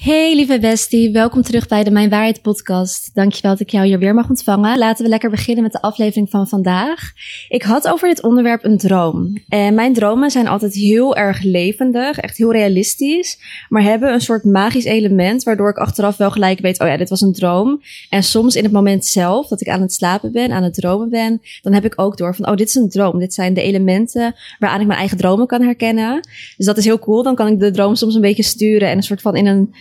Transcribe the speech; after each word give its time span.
Hey 0.00 0.34
lieve 0.34 0.58
bestie, 0.58 1.10
welkom 1.10 1.42
terug 1.42 1.68
bij 1.68 1.84
de 1.84 1.90
Mijn 1.90 2.10
Waarheid 2.10 2.42
podcast. 2.42 3.10
Dankjewel 3.14 3.50
dat 3.50 3.60
ik 3.60 3.70
jou 3.70 3.86
hier 3.86 3.98
weer 3.98 4.14
mag 4.14 4.28
ontvangen. 4.28 4.78
Laten 4.78 5.04
we 5.04 5.10
lekker 5.10 5.30
beginnen 5.30 5.62
met 5.62 5.72
de 5.72 5.82
aflevering 5.82 6.30
van 6.30 6.48
vandaag. 6.48 7.12
Ik 7.48 7.62
had 7.62 7.88
over 7.88 8.08
dit 8.08 8.22
onderwerp 8.22 8.64
een 8.64 8.78
droom. 8.78 9.42
En 9.48 9.74
mijn 9.74 9.92
dromen 9.92 10.30
zijn 10.30 10.48
altijd 10.48 10.74
heel 10.74 11.16
erg 11.16 11.42
levendig, 11.42 12.18
echt 12.18 12.36
heel 12.36 12.52
realistisch, 12.52 13.38
maar 13.68 13.82
hebben 13.82 14.12
een 14.12 14.20
soort 14.20 14.44
magisch 14.44 14.84
element 14.84 15.42
waardoor 15.42 15.70
ik 15.70 15.76
achteraf 15.76 16.16
wel 16.16 16.30
gelijk 16.30 16.60
weet, 16.60 16.80
oh 16.80 16.86
ja, 16.86 16.96
dit 16.96 17.08
was 17.08 17.20
een 17.20 17.32
droom. 17.32 17.80
En 18.10 18.22
soms 18.22 18.56
in 18.56 18.64
het 18.64 18.72
moment 18.72 19.06
zelf, 19.06 19.48
dat 19.48 19.60
ik 19.60 19.68
aan 19.68 19.80
het 19.80 19.92
slapen 19.92 20.32
ben, 20.32 20.52
aan 20.52 20.62
het 20.62 20.74
dromen 20.74 21.10
ben, 21.10 21.40
dan 21.62 21.72
heb 21.72 21.84
ik 21.84 21.92
ook 21.96 22.16
door 22.16 22.34
van, 22.34 22.48
oh 22.48 22.56
dit 22.56 22.68
is 22.68 22.74
een 22.74 22.88
droom. 22.88 23.18
Dit 23.18 23.34
zijn 23.34 23.54
de 23.54 23.62
elementen 23.62 24.34
waaraan 24.58 24.80
ik 24.80 24.86
mijn 24.86 24.98
eigen 24.98 25.18
dromen 25.18 25.46
kan 25.46 25.62
herkennen. 25.62 26.20
Dus 26.56 26.66
dat 26.66 26.76
is 26.76 26.84
heel 26.84 26.98
cool. 26.98 27.22
Dan 27.22 27.34
kan 27.34 27.46
ik 27.46 27.60
de 27.60 27.70
droom 27.70 27.94
soms 27.94 28.14
een 28.14 28.20
beetje 28.20 28.42
sturen 28.42 28.88
en 28.88 28.96
een 28.96 29.02
soort 29.02 29.20
van 29.20 29.36
in 29.36 29.46
een 29.46 29.74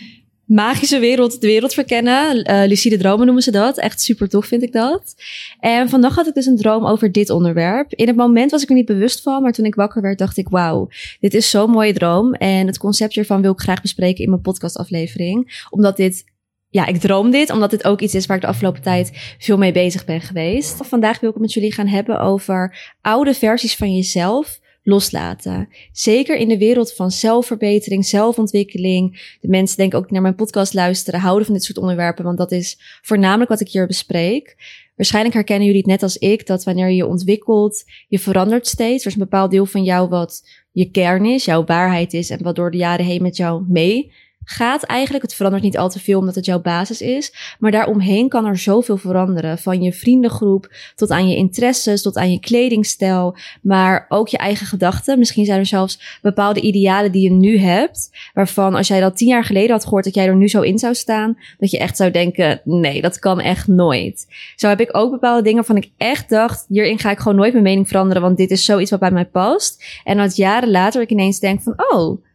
magische 0.49 0.99
wereld, 0.99 1.41
de 1.41 1.47
wereld 1.47 1.73
verkennen. 1.73 2.51
Uh, 2.51 2.67
lucide 2.67 2.97
dromen 2.97 3.25
noemen 3.25 3.43
ze 3.43 3.51
dat. 3.51 3.77
Echt 3.77 4.01
super 4.01 4.29
tof 4.29 4.45
vind 4.45 4.63
ik 4.63 4.71
dat. 4.71 5.15
En 5.59 5.89
vandaag 5.89 6.15
had 6.15 6.27
ik 6.27 6.33
dus 6.33 6.45
een 6.45 6.57
droom 6.57 6.85
over 6.85 7.11
dit 7.11 7.29
onderwerp. 7.29 7.93
In 7.93 8.07
het 8.07 8.15
moment 8.15 8.51
was 8.51 8.63
ik 8.63 8.69
er 8.69 8.75
niet 8.75 8.85
bewust 8.85 9.21
van, 9.21 9.41
maar 9.41 9.51
toen 9.51 9.65
ik 9.65 9.75
wakker 9.75 10.01
werd 10.01 10.17
dacht 10.17 10.37
ik, 10.37 10.49
wauw, 10.49 10.87
dit 11.19 11.33
is 11.33 11.49
zo'n 11.49 11.69
mooie 11.69 11.93
droom. 11.93 12.33
En 12.33 12.67
het 12.67 12.77
concept 12.77 13.13
hiervan 13.13 13.41
wil 13.41 13.51
ik 13.51 13.59
graag 13.59 13.81
bespreken 13.81 14.23
in 14.23 14.29
mijn 14.29 14.41
podcastaflevering. 14.41 15.65
Omdat 15.69 15.97
dit 15.97 16.23
ja, 16.69 16.85
ik 16.85 16.97
droom 16.97 17.31
dit, 17.31 17.49
omdat 17.49 17.69
dit 17.69 17.83
ook 17.83 18.01
iets 18.01 18.15
is 18.15 18.25
waar 18.25 18.35
ik 18.35 18.41
de 18.41 18.49
afgelopen 18.49 18.81
tijd 18.81 19.35
veel 19.39 19.57
mee 19.57 19.71
bezig 19.71 20.05
ben 20.05 20.21
geweest. 20.21 20.85
Vandaag 20.85 21.19
wil 21.19 21.29
ik 21.29 21.35
het 21.35 21.43
met 21.43 21.53
jullie 21.53 21.73
gaan 21.73 21.87
hebben 21.87 22.19
over 22.19 22.93
oude 23.01 23.33
versies 23.33 23.75
van 23.75 23.95
jezelf 23.95 24.59
loslaten. 24.89 25.69
Zeker 25.91 26.35
in 26.35 26.47
de 26.47 26.57
wereld 26.57 26.93
van 26.93 27.11
zelfverbetering, 27.11 28.05
zelfontwikkeling. 28.05 29.35
De 29.41 29.47
mensen 29.47 29.77
denken 29.77 29.99
ook 29.99 30.11
naar 30.11 30.21
mijn 30.21 30.35
podcast 30.35 30.73
luisteren, 30.73 31.19
houden 31.19 31.45
van 31.45 31.53
dit 31.53 31.63
soort 31.63 31.77
onderwerpen, 31.77 32.23
want 32.23 32.37
dat 32.37 32.51
is 32.51 32.99
voornamelijk 33.01 33.49
wat 33.49 33.59
ik 33.59 33.69
hier 33.69 33.87
bespreek. 33.87 34.55
Waarschijnlijk 34.95 35.35
herkennen 35.35 35.65
jullie 35.65 35.81
het 35.81 35.89
net 35.89 36.03
als 36.03 36.17
ik, 36.17 36.47
dat 36.47 36.63
wanneer 36.63 36.87
je 36.87 36.95
je 36.95 37.07
ontwikkelt, 37.07 37.83
je 38.07 38.19
verandert 38.19 38.67
steeds. 38.67 39.01
Er 39.01 39.09
is 39.09 39.13
een 39.13 39.19
bepaald 39.19 39.51
deel 39.51 39.65
van 39.65 39.83
jou 39.83 40.09
wat 40.09 40.43
je 40.71 40.91
kern 40.91 41.25
is, 41.25 41.45
jouw 41.45 41.65
waarheid 41.65 42.13
is 42.13 42.29
en 42.29 42.43
wat 42.43 42.55
door 42.55 42.71
de 42.71 42.77
jaren 42.77 43.05
heen 43.05 43.21
met 43.21 43.37
jou 43.37 43.65
mee 43.67 44.11
gaat 44.49 44.83
eigenlijk. 44.83 45.23
Het 45.23 45.33
verandert 45.33 45.63
niet 45.63 45.77
al 45.77 45.89
te 45.89 45.99
veel 45.99 46.19
omdat 46.19 46.35
het 46.35 46.45
jouw 46.45 46.61
basis 46.61 47.01
is. 47.01 47.55
Maar 47.59 47.71
daaromheen 47.71 48.29
kan 48.29 48.45
er 48.45 48.57
zoveel 48.57 48.97
veranderen. 48.97 49.57
Van 49.57 49.81
je 49.81 49.93
vriendengroep 49.93 50.75
tot 50.95 51.09
aan 51.09 51.29
je 51.29 51.35
interesses, 51.35 52.01
tot 52.01 52.17
aan 52.17 52.31
je 52.31 52.39
kledingstijl. 52.39 53.37
Maar 53.61 54.05
ook 54.09 54.27
je 54.27 54.37
eigen 54.37 54.65
gedachten. 54.65 55.19
Misschien 55.19 55.45
zijn 55.45 55.59
er 55.59 55.65
zelfs 55.65 56.19
bepaalde 56.21 56.61
idealen 56.61 57.11
die 57.11 57.21
je 57.21 57.31
nu 57.31 57.57
hebt. 57.57 58.09
Waarvan 58.33 58.75
als 58.75 58.87
jij 58.87 58.99
dat 58.99 59.17
tien 59.17 59.27
jaar 59.27 59.43
geleden 59.43 59.71
had 59.71 59.83
gehoord 59.83 60.03
dat 60.03 60.13
jij 60.15 60.27
er 60.27 60.35
nu 60.35 60.47
zo 60.47 60.61
in 60.61 60.79
zou 60.79 60.93
staan. 60.93 61.37
Dat 61.57 61.71
je 61.71 61.79
echt 61.79 61.97
zou 61.97 62.11
denken, 62.11 62.61
nee, 62.63 63.01
dat 63.01 63.19
kan 63.19 63.39
echt 63.39 63.67
nooit. 63.67 64.27
Zo 64.55 64.67
heb 64.67 64.79
ik 64.79 64.97
ook 64.97 65.11
bepaalde 65.11 65.43
dingen 65.43 65.65
van 65.65 65.77
ik 65.77 65.91
echt 65.97 66.29
dacht, 66.29 66.65
hierin 66.67 66.99
ga 66.99 67.11
ik 67.11 67.19
gewoon 67.19 67.37
nooit 67.37 67.51
mijn 67.51 67.63
mening 67.63 67.87
veranderen. 67.87 68.21
Want 68.21 68.37
dit 68.37 68.51
is 68.51 68.65
zoiets 68.65 68.91
wat 68.91 68.99
bij 68.99 69.11
mij 69.11 69.25
past. 69.25 69.83
En 70.03 70.17
dat 70.17 70.35
jaren 70.35 70.71
later 70.71 71.01
ik 71.01 71.09
ineens 71.09 71.39
denk 71.39 71.61
van, 71.61 71.73
oh 71.77 72.27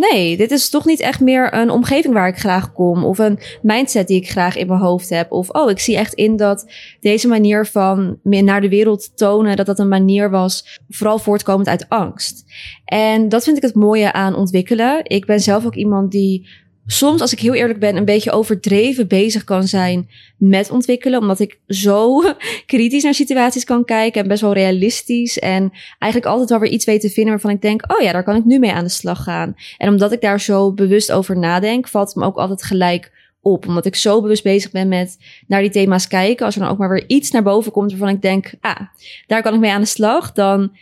nee, 0.00 0.36
dit 0.36 0.50
is 0.50 0.70
toch 0.70 0.84
niet 0.84 1.00
echt 1.00 1.20
meer 1.20 1.54
een 1.54 1.70
omgeving 1.70 2.14
waar 2.14 2.28
ik 2.28 2.38
graag 2.38 2.72
kom. 2.72 3.04
Of 3.04 3.18
een 3.18 3.38
mindset 3.62 4.06
die 4.06 4.16
ik 4.16 4.30
graag 4.30 4.56
in 4.56 4.66
mijn 4.66 4.80
hoofd 4.80 5.08
heb. 5.08 5.32
Of 5.32 5.48
oh, 5.48 5.70
ik 5.70 5.78
zie 5.78 5.96
echt 5.96 6.14
in 6.14 6.36
dat 6.36 6.72
deze 7.00 7.28
manier 7.28 7.66
van 7.66 8.18
naar 8.22 8.60
de 8.60 8.68
wereld 8.68 9.16
tonen, 9.16 9.56
dat 9.56 9.66
dat 9.66 9.78
een 9.78 9.88
manier 9.88 10.30
was, 10.30 10.80
vooral 10.88 11.18
voortkomend 11.18 11.68
uit 11.68 11.88
angst. 11.88 12.44
En 12.84 13.28
dat 13.28 13.44
vind 13.44 13.56
ik 13.56 13.62
het 13.62 13.74
mooie 13.74 14.12
aan 14.12 14.34
ontwikkelen. 14.34 15.00
Ik 15.02 15.26
ben 15.26 15.40
zelf 15.40 15.66
ook 15.66 15.74
iemand 15.74 16.10
die 16.10 16.48
soms, 16.92 17.20
als 17.20 17.32
ik 17.32 17.40
heel 17.40 17.54
eerlijk 17.54 17.78
ben, 17.78 17.96
een 17.96 18.04
beetje 18.04 18.30
overdreven 18.30 19.08
bezig 19.08 19.44
kan 19.44 19.66
zijn 19.66 20.08
met 20.36 20.70
ontwikkelen. 20.70 21.20
Omdat 21.20 21.40
ik 21.40 21.58
zo 21.66 22.22
kritisch 22.66 23.02
naar 23.02 23.14
situaties 23.14 23.64
kan 23.64 23.84
kijken 23.84 24.22
en 24.22 24.28
best 24.28 24.40
wel 24.40 24.52
realistisch. 24.52 25.38
En 25.38 25.72
eigenlijk 25.98 26.32
altijd 26.32 26.50
wel 26.50 26.58
weer 26.58 26.70
iets 26.70 26.84
weet 26.84 27.00
te 27.00 27.10
vinden 27.10 27.32
waarvan 27.32 27.50
ik 27.50 27.62
denk, 27.62 27.92
oh 27.92 28.00
ja, 28.00 28.12
daar 28.12 28.24
kan 28.24 28.36
ik 28.36 28.44
nu 28.44 28.58
mee 28.58 28.72
aan 28.72 28.84
de 28.84 28.90
slag 28.90 29.22
gaan. 29.22 29.54
En 29.78 29.88
omdat 29.88 30.12
ik 30.12 30.20
daar 30.20 30.40
zo 30.40 30.72
bewust 30.72 31.12
over 31.12 31.38
nadenk, 31.38 31.88
valt 31.88 32.08
het 32.08 32.16
me 32.16 32.24
ook 32.24 32.36
altijd 32.36 32.62
gelijk 32.62 33.12
op. 33.40 33.66
Omdat 33.66 33.86
ik 33.86 33.94
zo 33.94 34.22
bewust 34.22 34.42
bezig 34.42 34.70
ben 34.70 34.88
met 34.88 35.16
naar 35.46 35.60
die 35.60 35.70
thema's 35.70 36.08
kijken. 36.08 36.46
Als 36.46 36.54
er 36.54 36.60
dan 36.60 36.70
ook 36.70 36.78
maar 36.78 36.88
weer 36.88 37.04
iets 37.06 37.30
naar 37.30 37.42
boven 37.42 37.72
komt 37.72 37.90
waarvan 37.90 38.08
ik 38.08 38.22
denk, 38.22 38.52
ah, 38.60 38.80
daar 39.26 39.42
kan 39.42 39.54
ik 39.54 39.60
mee 39.60 39.70
aan 39.70 39.80
de 39.80 39.86
slag. 39.86 40.32
Dan 40.32 40.72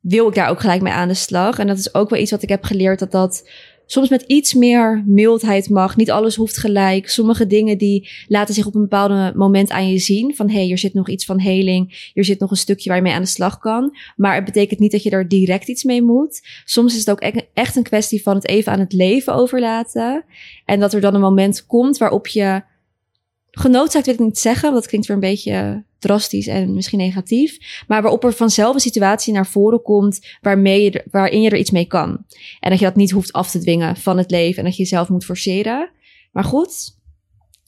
wil 0.00 0.28
ik 0.28 0.34
daar 0.34 0.48
ook 0.48 0.60
gelijk 0.60 0.82
mee 0.82 0.92
aan 0.92 1.08
de 1.08 1.14
slag. 1.14 1.58
En 1.58 1.66
dat 1.66 1.78
is 1.78 1.94
ook 1.94 2.10
wel 2.10 2.20
iets 2.20 2.30
wat 2.30 2.42
ik 2.42 2.48
heb 2.48 2.64
geleerd 2.64 2.98
dat 2.98 3.10
dat 3.10 3.48
soms 3.86 4.08
met 4.08 4.22
iets 4.22 4.54
meer 4.54 5.02
mildheid 5.06 5.68
mag. 5.68 5.96
Niet 5.96 6.10
alles 6.10 6.36
hoeft 6.36 6.56
gelijk. 6.56 7.08
Sommige 7.08 7.46
dingen 7.46 7.78
die 7.78 8.08
laten 8.28 8.54
zich 8.54 8.66
op 8.66 8.74
een 8.74 8.80
bepaald 8.80 9.34
moment 9.34 9.70
aan 9.70 9.88
je 9.88 9.98
zien. 9.98 10.34
Van 10.36 10.48
hé, 10.48 10.54
hey, 10.54 10.64
hier 10.64 10.78
zit 10.78 10.94
nog 10.94 11.08
iets 11.08 11.24
van 11.24 11.40
heling. 11.40 12.10
Hier 12.14 12.24
zit 12.24 12.38
nog 12.38 12.50
een 12.50 12.56
stukje 12.56 12.88
waar 12.88 12.98
je 12.98 13.04
mee 13.04 13.12
aan 13.12 13.22
de 13.22 13.28
slag 13.28 13.58
kan. 13.58 13.96
Maar 14.16 14.34
het 14.34 14.44
betekent 14.44 14.80
niet 14.80 14.92
dat 14.92 15.02
je 15.02 15.10
er 15.10 15.28
direct 15.28 15.68
iets 15.68 15.84
mee 15.84 16.02
moet. 16.02 16.42
Soms 16.64 16.92
is 16.92 16.98
het 16.98 17.10
ook 17.10 17.22
e-, 17.22 17.48
echt 17.54 17.76
een 17.76 17.82
kwestie 17.82 18.22
van 18.22 18.34
het 18.34 18.46
even 18.46 18.72
aan 18.72 18.80
het 18.80 18.92
leven 18.92 19.34
overlaten. 19.34 20.24
En 20.64 20.80
dat 20.80 20.92
er 20.92 21.00
dan 21.00 21.14
een 21.14 21.20
moment 21.20 21.66
komt 21.66 21.98
waarop 21.98 22.26
je 22.26 22.62
genoodzaakt 23.50 24.06
wil 24.06 24.14
ik 24.14 24.20
niet 24.20 24.38
zeggen, 24.38 24.62
want 24.62 24.74
dat 24.74 24.86
klinkt 24.86 25.06
weer 25.06 25.16
een 25.16 25.22
beetje 25.22 25.84
drastisch 26.06 26.46
en 26.46 26.74
misschien 26.74 26.98
negatief. 26.98 27.58
Maar 27.86 28.02
waarop 28.02 28.24
er 28.24 28.32
vanzelf 28.32 28.74
een 28.74 28.80
situatie 28.80 29.32
naar 29.32 29.46
voren 29.46 29.82
komt 29.82 30.36
waarmee 30.40 31.02
waarin 31.10 31.42
je 31.42 31.50
er 31.50 31.58
iets 31.58 31.70
mee 31.70 31.86
kan. 31.86 32.24
En 32.60 32.70
dat 32.70 32.78
je 32.78 32.84
dat 32.84 32.96
niet 32.96 33.10
hoeft 33.10 33.32
af 33.32 33.50
te 33.50 33.58
dwingen 33.58 33.96
van 33.96 34.18
het 34.18 34.30
leven 34.30 34.58
en 34.58 34.64
dat 34.64 34.76
je 34.76 34.82
jezelf 34.82 35.08
moet 35.08 35.24
forceren. 35.24 35.90
Maar 36.32 36.44
goed, 36.44 36.98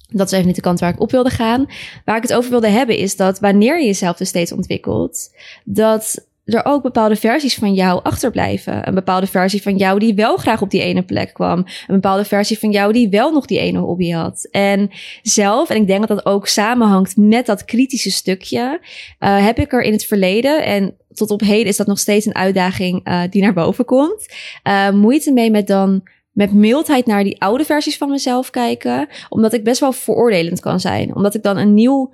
dat 0.08 0.26
is 0.26 0.32
even 0.32 0.46
niet 0.46 0.56
de 0.56 0.62
kant 0.62 0.80
waar 0.80 0.92
ik 0.92 1.00
op 1.00 1.10
wilde 1.10 1.30
gaan. 1.30 1.66
Waar 2.04 2.16
ik 2.16 2.22
het 2.22 2.34
over 2.34 2.50
wilde 2.50 2.68
hebben 2.68 2.96
is 2.96 3.16
dat 3.16 3.40
wanneer 3.40 3.80
je 3.80 3.86
jezelf 3.86 4.16
dus 4.16 4.28
steeds 4.28 4.52
ontwikkelt, 4.52 5.30
dat 5.64 6.27
er 6.54 6.64
ook 6.64 6.82
bepaalde 6.82 7.16
versies 7.16 7.54
van 7.54 7.74
jou 7.74 8.00
achterblijven. 8.02 8.88
Een 8.88 8.94
bepaalde 8.94 9.26
versie 9.26 9.62
van 9.62 9.76
jou 9.76 9.98
die 9.98 10.14
wel 10.14 10.36
graag 10.36 10.62
op 10.62 10.70
die 10.70 10.82
ene 10.82 11.02
plek 11.02 11.34
kwam. 11.34 11.58
Een 11.58 11.94
bepaalde 11.94 12.24
versie 12.24 12.58
van 12.58 12.70
jou 12.70 12.92
die 12.92 13.08
wel 13.08 13.32
nog 13.32 13.46
die 13.46 13.58
ene 13.58 13.78
hobby 13.78 14.10
had. 14.10 14.48
En 14.50 14.90
zelf, 15.22 15.70
en 15.70 15.76
ik 15.76 15.86
denk 15.86 16.08
dat 16.08 16.16
dat 16.16 16.26
ook 16.26 16.46
samenhangt 16.46 17.16
met 17.16 17.46
dat 17.46 17.64
kritische 17.64 18.10
stukje, 18.10 18.80
uh, 19.20 19.44
heb 19.44 19.58
ik 19.58 19.72
er 19.72 19.82
in 19.82 19.92
het 19.92 20.04
verleden, 20.04 20.64
en 20.64 20.96
tot 21.12 21.30
op 21.30 21.40
heden 21.40 21.66
is 21.66 21.76
dat 21.76 21.86
nog 21.86 21.98
steeds 21.98 22.26
een 22.26 22.34
uitdaging 22.34 23.08
uh, 23.08 23.22
die 23.30 23.42
naar 23.42 23.52
boven 23.52 23.84
komt, 23.84 24.34
uh, 24.68 24.90
moeite 24.90 25.32
mee 25.32 25.50
met 25.50 25.66
dan 25.66 26.02
met 26.38 26.52
mildheid 26.52 27.06
naar 27.06 27.24
die 27.24 27.40
oude 27.40 27.64
versies 27.64 27.96
van 27.96 28.10
mezelf 28.10 28.50
kijken. 28.50 29.08
Omdat 29.28 29.52
ik 29.52 29.64
best 29.64 29.80
wel 29.80 29.92
veroordelend 29.92 30.60
kan 30.60 30.80
zijn. 30.80 31.14
Omdat 31.14 31.34
ik 31.34 31.42
dan 31.42 31.56
een 31.56 31.74
nieuw 31.74 32.12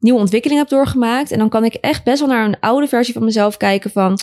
nieuwe 0.00 0.18
ontwikkeling 0.18 0.60
heb 0.60 0.68
doorgemaakt. 0.68 1.30
En 1.30 1.38
dan 1.38 1.48
kan 1.48 1.64
ik 1.64 1.74
echt 1.74 2.04
best 2.04 2.18
wel 2.18 2.28
naar 2.28 2.44
een 2.44 2.60
oude 2.60 2.86
versie 2.86 3.14
van 3.14 3.24
mezelf 3.24 3.56
kijken 3.56 3.90
van... 3.90 4.18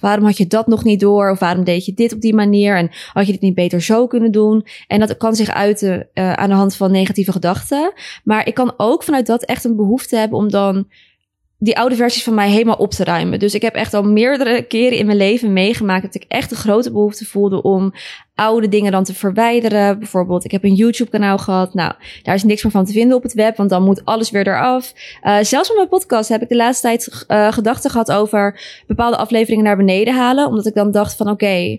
Waarom 0.00 0.24
had 0.24 0.36
je 0.36 0.46
dat 0.46 0.66
nog 0.66 0.84
niet 0.84 1.00
door? 1.00 1.30
Of 1.30 1.38
waarom 1.38 1.64
deed 1.64 1.84
je 1.84 1.94
dit 1.94 2.12
op 2.12 2.20
die 2.20 2.34
manier? 2.34 2.76
En 2.76 2.90
had 3.12 3.26
je 3.26 3.32
dit 3.32 3.40
niet 3.40 3.54
beter 3.54 3.82
zo 3.82 4.06
kunnen 4.06 4.32
doen? 4.32 4.66
En 4.86 5.00
dat 5.00 5.16
kan 5.16 5.34
zich 5.34 5.50
uiten 5.50 6.08
uh, 6.14 6.32
aan 6.32 6.48
de 6.48 6.54
hand 6.54 6.76
van 6.76 6.90
negatieve 6.90 7.32
gedachten. 7.32 7.92
Maar 8.24 8.46
ik 8.46 8.54
kan 8.54 8.74
ook 8.76 9.02
vanuit 9.02 9.26
dat 9.26 9.44
echt 9.44 9.64
een 9.64 9.76
behoefte 9.76 10.16
hebben 10.16 10.38
om 10.38 10.50
dan 10.50 10.86
die 11.62 11.78
oude 11.78 11.96
versies 11.96 12.24
van 12.24 12.34
mij 12.34 12.50
helemaal 12.50 12.76
op 12.76 12.90
te 12.90 13.04
ruimen. 13.04 13.38
Dus 13.38 13.54
ik 13.54 13.62
heb 13.62 13.74
echt 13.74 13.94
al 13.94 14.02
meerdere 14.02 14.62
keren 14.62 14.98
in 14.98 15.06
mijn 15.06 15.18
leven 15.18 15.52
meegemaakt 15.52 16.02
dat 16.02 16.14
ik 16.14 16.24
echt 16.28 16.50
een 16.50 16.56
grote 16.56 16.92
behoefte 16.92 17.24
voelde 17.24 17.62
om 17.62 17.92
oude 18.34 18.68
dingen 18.68 18.92
dan 18.92 19.04
te 19.04 19.14
verwijderen. 19.14 19.98
Bijvoorbeeld, 19.98 20.44
ik 20.44 20.50
heb 20.50 20.64
een 20.64 20.74
YouTube-kanaal 20.74 21.38
gehad. 21.38 21.74
Nou, 21.74 21.92
daar 22.22 22.34
is 22.34 22.42
niks 22.42 22.62
meer 22.62 22.72
van 22.72 22.84
te 22.84 22.92
vinden 22.92 23.16
op 23.16 23.22
het 23.22 23.32
web, 23.32 23.56
want 23.56 23.70
dan 23.70 23.82
moet 23.82 24.04
alles 24.04 24.30
weer 24.30 24.46
eraf. 24.46 24.92
Uh, 25.22 25.38
zelfs 25.40 25.70
op 25.70 25.76
mijn 25.76 25.88
podcast 25.88 26.28
heb 26.28 26.42
ik 26.42 26.48
de 26.48 26.56
laatste 26.56 26.86
tijd 26.86 27.24
uh, 27.28 27.52
gedachten 27.52 27.90
gehad 27.90 28.12
over 28.12 28.60
bepaalde 28.86 29.16
afleveringen 29.16 29.64
naar 29.64 29.76
beneden 29.76 30.14
halen. 30.14 30.46
Omdat 30.46 30.66
ik 30.66 30.74
dan 30.74 30.90
dacht 30.90 31.16
van 31.16 31.30
oké, 31.30 31.78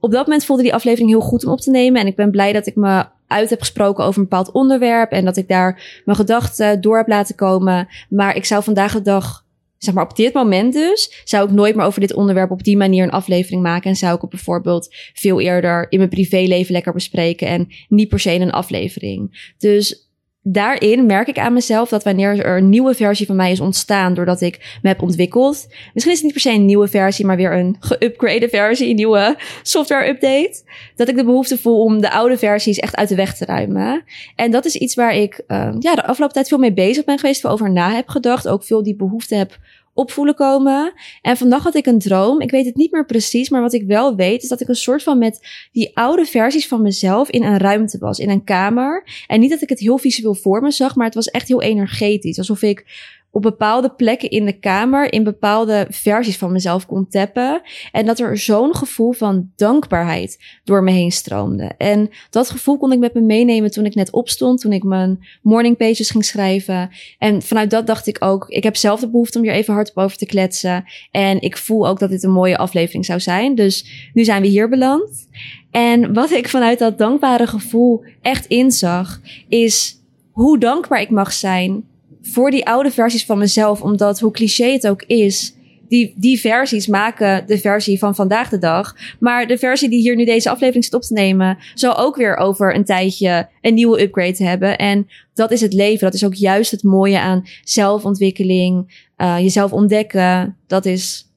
op 0.00 0.10
dat 0.10 0.26
moment 0.26 0.44
voelde 0.44 0.62
die 0.62 0.74
aflevering 0.74 1.10
heel 1.10 1.20
goed 1.20 1.44
om 1.44 1.52
op 1.52 1.60
te 1.60 1.70
nemen. 1.70 2.00
En 2.00 2.06
ik 2.06 2.16
ben 2.16 2.30
blij 2.30 2.52
dat 2.52 2.66
ik 2.66 2.76
me 2.76 3.04
uit 3.32 3.50
heb 3.50 3.58
gesproken 3.58 4.04
over 4.04 4.18
een 4.18 4.28
bepaald 4.28 4.52
onderwerp. 4.52 5.10
En 5.10 5.24
dat 5.24 5.36
ik 5.36 5.48
daar 5.48 6.02
mijn 6.04 6.18
gedachten 6.18 6.80
door 6.80 6.96
heb 6.96 7.08
laten 7.08 7.34
komen. 7.34 7.88
Maar 8.08 8.36
ik 8.36 8.44
zou 8.44 8.62
vandaag 8.62 8.92
de 8.92 9.02
dag, 9.02 9.46
zeg 9.78 9.94
maar 9.94 10.04
op 10.04 10.16
dit 10.16 10.34
moment 10.34 10.72
dus, 10.72 11.22
zou 11.24 11.48
ik 11.48 11.54
nooit 11.54 11.76
meer 11.76 11.84
over 11.84 12.00
dit 12.00 12.14
onderwerp 12.14 12.50
op 12.50 12.64
die 12.64 12.76
manier 12.76 13.04
een 13.04 13.10
aflevering 13.10 13.62
maken. 13.62 13.90
En 13.90 13.96
zou 13.96 14.14
ik 14.14 14.20
het 14.20 14.30
bijvoorbeeld 14.30 14.94
veel 15.14 15.40
eerder 15.40 15.86
in 15.88 15.98
mijn 15.98 16.10
privéleven 16.10 16.72
lekker 16.72 16.92
bespreken. 16.92 17.46
En 17.46 17.68
niet 17.88 18.08
per 18.08 18.20
se 18.20 18.34
in 18.34 18.42
een 18.42 18.50
aflevering. 18.50 19.52
Dus 19.58 20.11
daarin 20.42 21.06
merk 21.06 21.28
ik 21.28 21.38
aan 21.38 21.52
mezelf 21.52 21.88
dat 21.88 22.04
wanneer 22.04 22.44
er 22.44 22.56
een 22.56 22.68
nieuwe 22.68 22.94
versie 22.94 23.26
van 23.26 23.36
mij 23.36 23.50
is 23.50 23.60
ontstaan 23.60 24.14
doordat 24.14 24.40
ik 24.40 24.78
me 24.82 24.88
heb 24.88 25.02
ontwikkeld. 25.02 25.66
Misschien 25.92 26.14
is 26.14 26.18
het 26.18 26.22
niet 26.22 26.32
per 26.32 26.40
se 26.40 26.50
een 26.50 26.64
nieuwe 26.64 26.88
versie, 26.88 27.26
maar 27.26 27.36
weer 27.36 27.52
een 27.52 27.76
geüpgrade 27.80 28.48
versie, 28.48 28.88
een 28.88 28.96
nieuwe 28.96 29.36
software 29.62 30.08
update. 30.08 30.62
Dat 30.96 31.08
ik 31.08 31.16
de 31.16 31.24
behoefte 31.24 31.58
voel 31.58 31.82
om 31.82 32.00
de 32.00 32.10
oude 32.10 32.38
versies 32.38 32.78
echt 32.78 32.96
uit 32.96 33.08
de 33.08 33.14
weg 33.14 33.36
te 33.36 33.44
ruimen. 33.44 34.04
En 34.36 34.50
dat 34.50 34.64
is 34.64 34.76
iets 34.76 34.94
waar 34.94 35.14
ik 35.14 35.42
uh, 35.48 35.74
ja, 35.78 35.94
de 35.94 36.04
afgelopen 36.04 36.34
tijd 36.34 36.48
veel 36.48 36.58
mee 36.58 36.72
bezig 36.72 37.04
ben 37.04 37.18
geweest, 37.18 37.40
veel 37.40 37.50
over 37.50 37.70
na 37.70 37.90
heb 37.90 38.08
gedacht. 38.08 38.48
Ook 38.48 38.64
veel 38.64 38.82
die 38.82 38.96
behoefte 38.96 39.34
heb 39.34 39.58
opvoelen 39.94 40.34
komen. 40.34 40.92
En 41.22 41.36
vandaag 41.36 41.62
had 41.62 41.74
ik 41.74 41.86
een 41.86 41.98
droom. 41.98 42.40
Ik 42.40 42.50
weet 42.50 42.66
het 42.66 42.76
niet 42.76 42.92
meer 42.92 43.06
precies, 43.06 43.50
maar 43.50 43.60
wat 43.60 43.72
ik 43.72 43.86
wel 43.86 44.16
weet 44.16 44.42
is 44.42 44.48
dat 44.48 44.60
ik 44.60 44.68
een 44.68 44.74
soort 44.74 45.02
van 45.02 45.18
met 45.18 45.48
die 45.72 45.96
oude 45.96 46.24
versies 46.24 46.68
van 46.68 46.82
mezelf 46.82 47.30
in 47.30 47.42
een 47.42 47.58
ruimte 47.58 47.98
was, 47.98 48.18
in 48.18 48.30
een 48.30 48.44
kamer. 48.44 49.06
En 49.26 49.40
niet 49.40 49.50
dat 49.50 49.62
ik 49.62 49.68
het 49.68 49.80
heel 49.80 49.98
visueel 49.98 50.34
voor 50.34 50.62
me 50.62 50.70
zag, 50.70 50.96
maar 50.96 51.06
het 51.06 51.14
was 51.14 51.30
echt 51.30 51.48
heel 51.48 51.62
energetisch. 51.62 52.38
Alsof 52.38 52.62
ik 52.62 52.84
op 53.32 53.42
bepaalde 53.42 53.90
plekken 53.90 54.30
in 54.30 54.44
de 54.44 54.58
kamer 54.58 55.12
in 55.12 55.24
bepaalde 55.24 55.86
versies 55.90 56.36
van 56.36 56.52
mezelf 56.52 56.86
kon 56.86 57.08
tappen. 57.08 57.60
En 57.92 58.06
dat 58.06 58.18
er 58.18 58.38
zo'n 58.38 58.74
gevoel 58.74 59.12
van 59.12 59.50
dankbaarheid 59.56 60.38
door 60.64 60.82
me 60.82 60.90
heen 60.90 61.12
stroomde. 61.12 61.72
En 61.78 62.10
dat 62.30 62.50
gevoel 62.50 62.78
kon 62.78 62.92
ik 62.92 62.98
met 62.98 63.14
me 63.14 63.20
meenemen 63.20 63.70
toen 63.70 63.84
ik 63.84 63.94
net 63.94 64.10
opstond, 64.10 64.60
toen 64.60 64.72
ik 64.72 64.82
mijn 64.82 65.26
morning 65.42 65.76
pages 65.76 66.10
ging 66.10 66.24
schrijven. 66.24 66.90
En 67.18 67.42
vanuit 67.42 67.70
dat 67.70 67.86
dacht 67.86 68.06
ik 68.06 68.16
ook, 68.24 68.48
ik 68.48 68.62
heb 68.62 68.76
zelf 68.76 69.00
de 69.00 69.10
behoefte 69.10 69.38
om 69.38 69.44
hier 69.44 69.52
even 69.52 69.74
hardop 69.74 69.98
over 69.98 70.16
te 70.16 70.26
kletsen. 70.26 70.84
En 71.10 71.40
ik 71.40 71.56
voel 71.56 71.88
ook 71.88 71.98
dat 71.98 72.10
dit 72.10 72.22
een 72.22 72.30
mooie 72.30 72.58
aflevering 72.58 73.04
zou 73.04 73.20
zijn. 73.20 73.54
Dus 73.54 74.10
nu 74.12 74.24
zijn 74.24 74.42
we 74.42 74.48
hier 74.48 74.68
beland. 74.68 75.28
En 75.70 76.14
wat 76.14 76.30
ik 76.30 76.48
vanuit 76.48 76.78
dat 76.78 76.98
dankbare 76.98 77.46
gevoel 77.46 78.04
echt 78.22 78.46
inzag, 78.46 79.20
is 79.48 80.00
hoe 80.30 80.58
dankbaar 80.58 81.00
ik 81.00 81.10
mag 81.10 81.32
zijn 81.32 81.90
voor 82.22 82.50
die 82.50 82.66
oude 82.66 82.90
versies 82.90 83.24
van 83.24 83.38
mezelf, 83.38 83.82
omdat 83.82 84.20
hoe 84.20 84.32
cliché 84.32 84.72
het 84.72 84.88
ook 84.88 85.02
is, 85.02 85.54
die, 85.92 86.14
die 86.16 86.40
versies 86.40 86.86
maken 86.86 87.46
de 87.46 87.58
versie 87.58 87.98
van 87.98 88.14
vandaag 88.14 88.48
de 88.48 88.58
dag. 88.58 88.96
Maar 89.18 89.46
de 89.46 89.58
versie 89.58 89.88
die 89.88 90.00
hier 90.00 90.16
nu 90.16 90.24
deze 90.24 90.50
aflevering 90.50 90.84
zit 90.84 90.94
op 90.94 91.02
te 91.02 91.12
nemen, 91.12 91.58
zal 91.74 91.98
ook 91.98 92.16
weer 92.16 92.36
over 92.36 92.74
een 92.74 92.84
tijdje 92.84 93.48
een 93.60 93.74
nieuwe 93.74 94.02
upgrade 94.02 94.44
hebben. 94.44 94.78
En 94.78 95.08
dat 95.34 95.50
is 95.50 95.60
het 95.60 95.72
leven. 95.72 96.04
Dat 96.04 96.14
is 96.14 96.24
ook 96.24 96.34
juist 96.34 96.70
het 96.70 96.82
mooie 96.82 97.18
aan 97.18 97.44
zelfontwikkeling, 97.64 99.04
uh, 99.16 99.38
jezelf 99.38 99.72
ontdekken. 99.72 100.56
Dat 100.66 100.84
is 100.84 101.30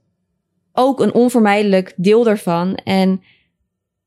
ook 0.74 1.00
een 1.00 1.14
onvermijdelijk 1.14 1.94
deel 1.96 2.24
daarvan. 2.24 2.76
En 2.76 3.22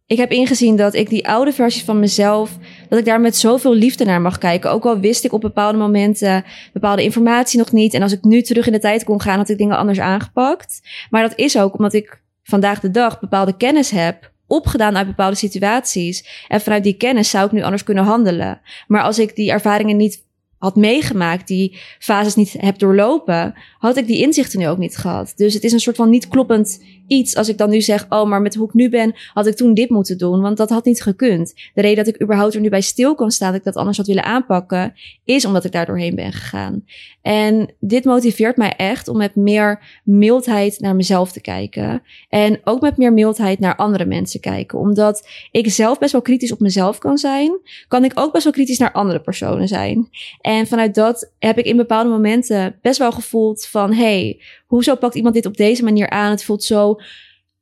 ik 0.09 0.17
heb 0.17 0.31
ingezien 0.31 0.77
dat 0.77 0.95
ik 0.95 1.09
die 1.09 1.29
oude 1.29 1.53
versies 1.53 1.85
van 1.85 1.99
mezelf, 1.99 2.57
dat 2.89 2.99
ik 2.99 3.05
daar 3.05 3.21
met 3.21 3.37
zoveel 3.37 3.75
liefde 3.75 4.05
naar 4.05 4.21
mag 4.21 4.39
kijken. 4.39 4.71
Ook 4.71 4.85
al 4.85 5.01
wist 5.01 5.25
ik 5.25 5.33
op 5.33 5.41
bepaalde 5.41 5.79
momenten 5.79 6.45
bepaalde 6.73 7.03
informatie 7.03 7.59
nog 7.59 7.73
niet. 7.73 7.95
En 7.95 8.03
als 8.03 8.13
ik 8.13 8.25
nu 8.25 8.43
terug 8.43 8.67
in 8.67 8.73
de 8.73 8.79
tijd 8.79 9.05
kon 9.05 9.21
gaan, 9.21 9.39
had 9.39 9.49
ik 9.49 9.59
dingen 9.59 9.77
anders 9.77 10.01
aangepakt. 10.01 10.81
Maar 11.11 11.23
dat 11.23 11.39
is 11.39 11.59
ook 11.59 11.75
omdat 11.75 11.93
ik 11.93 12.23
vandaag 12.43 12.81
de 12.81 12.91
dag 12.91 13.21
bepaalde 13.21 13.57
kennis 13.57 13.91
heb 13.91 14.33
opgedaan 14.47 14.97
uit 14.97 15.07
bepaalde 15.07 15.37
situaties. 15.37 16.45
En 16.49 16.61
vanuit 16.61 16.85
die 16.85 16.97
kennis 16.97 17.31
zou 17.31 17.47
ik 17.47 17.53
nu 17.53 17.63
anders 17.63 17.85
kunnen 17.85 18.05
handelen. 18.05 18.61
Maar 18.87 19.03
als 19.03 19.19
ik 19.19 19.37
die 19.37 19.51
ervaringen 19.51 19.97
niet 19.97 20.27
had 20.59 20.77
meegemaakt, 20.77 21.47
die 21.49 21.79
fases 21.99 22.35
niet 22.35 22.55
heb 22.59 22.79
doorlopen, 22.79 23.55
had 23.79 23.97
ik 23.97 24.07
die 24.07 24.23
inzichten 24.23 24.59
nu 24.59 24.69
ook 24.69 24.79
niet 24.79 24.97
gehad. 24.97 25.33
Dus 25.37 25.55
het 25.55 25.65
is 25.65 25.73
een 25.73 25.81
soort 25.81 25.97
van 25.97 26.11
niet 26.11 26.29
kloppend 26.29 26.81
iets 27.09 27.37
als 27.37 27.49
ik 27.49 27.59
dan 27.59 27.71
nu 27.71 27.81
zeg, 27.81 28.07
oh, 28.09 28.29
maar 28.29 28.43
met 28.43 28.55
hoe 28.55 28.67
ik 28.67 28.75
nu 28.75 28.89
ben, 28.89 29.15
had 29.33 29.47
ik 29.47 29.57
toen 29.57 29.75
dit 29.75 29.91
moeten 29.91 30.19
doen, 30.19 30.41
want 30.41 30.57
dat 30.57 30.71
had 30.71 30.85
niet 30.85 31.03
gekund. 31.03 31.55
De 31.75 31.81
reden 31.81 32.05
dat 32.05 32.15
ik 32.15 32.23
überhaupt 32.23 32.55
er 32.55 32.61
nu 32.61 32.69
bij 32.69 32.81
stil 32.81 33.15
kan 33.15 33.31
staan, 33.31 33.49
dat 33.49 33.59
ik 33.59 33.65
dat 33.65 33.77
anders 33.77 33.97
had 33.97 34.07
willen 34.07 34.25
aanpakken, 34.25 34.95
is 35.25 35.45
omdat 35.45 35.65
ik 35.65 35.73
daar 35.73 35.87
doorheen 35.87 36.15
ben 36.15 36.33
gegaan. 36.33 36.85
En 37.23 37.75
dit 37.81 38.05
motiveert 38.05 38.57
mij 38.57 38.77
echt 38.77 39.09
om 39.09 39.17
met 39.17 39.35
meer 39.35 40.01
mildheid 40.05 40.81
naar 40.81 40.97
mezelf 40.97 41.33
te 41.33 41.41
kijken. 41.41 42.03
En 42.29 42.61
ook 42.65 42.81
met 42.81 42.97
meer 42.97 43.13
mildheid 43.13 43.59
naar 43.59 43.77
andere 43.77 44.05
mensen 44.05 44.41
kijken. 44.41 44.79
Omdat 44.79 45.29
ik 45.51 45.71
zelf 45.71 45.99
best 45.99 46.13
wel 46.13 46.23
kritisch 46.23 46.53
op 46.53 46.61
mezelf 46.61 46.99
kan 46.99 47.19
zijn, 47.19 47.61
kan 47.89 48.05
ik 48.05 48.13
ook 48.15 48.33
best 48.33 48.45
wel 48.45 48.53
kritisch 48.53 48.79
naar 48.79 48.93
andere 48.93 49.21
personen 49.21 49.69
zijn. 49.69 50.09
En 50.49 50.67
vanuit 50.67 50.95
dat 50.95 51.33
heb 51.39 51.59
ik 51.59 51.65
in 51.65 51.77
bepaalde 51.77 52.11
momenten 52.11 52.79
best 52.83 52.99
wel 52.99 53.13
gevoeld 53.13 53.67
van, 53.67 53.93
hey, 53.93 54.41
hoezo 54.67 54.95
pakt 54.95 55.15
iemand 55.15 55.35
dit 55.35 55.47
op 55.47 55.57
deze 55.57 55.85
manier 55.85 56.11
aan? 56.11 56.31
Het 56.31 56.45
voelt 56.45 56.65
zo 56.65 57.01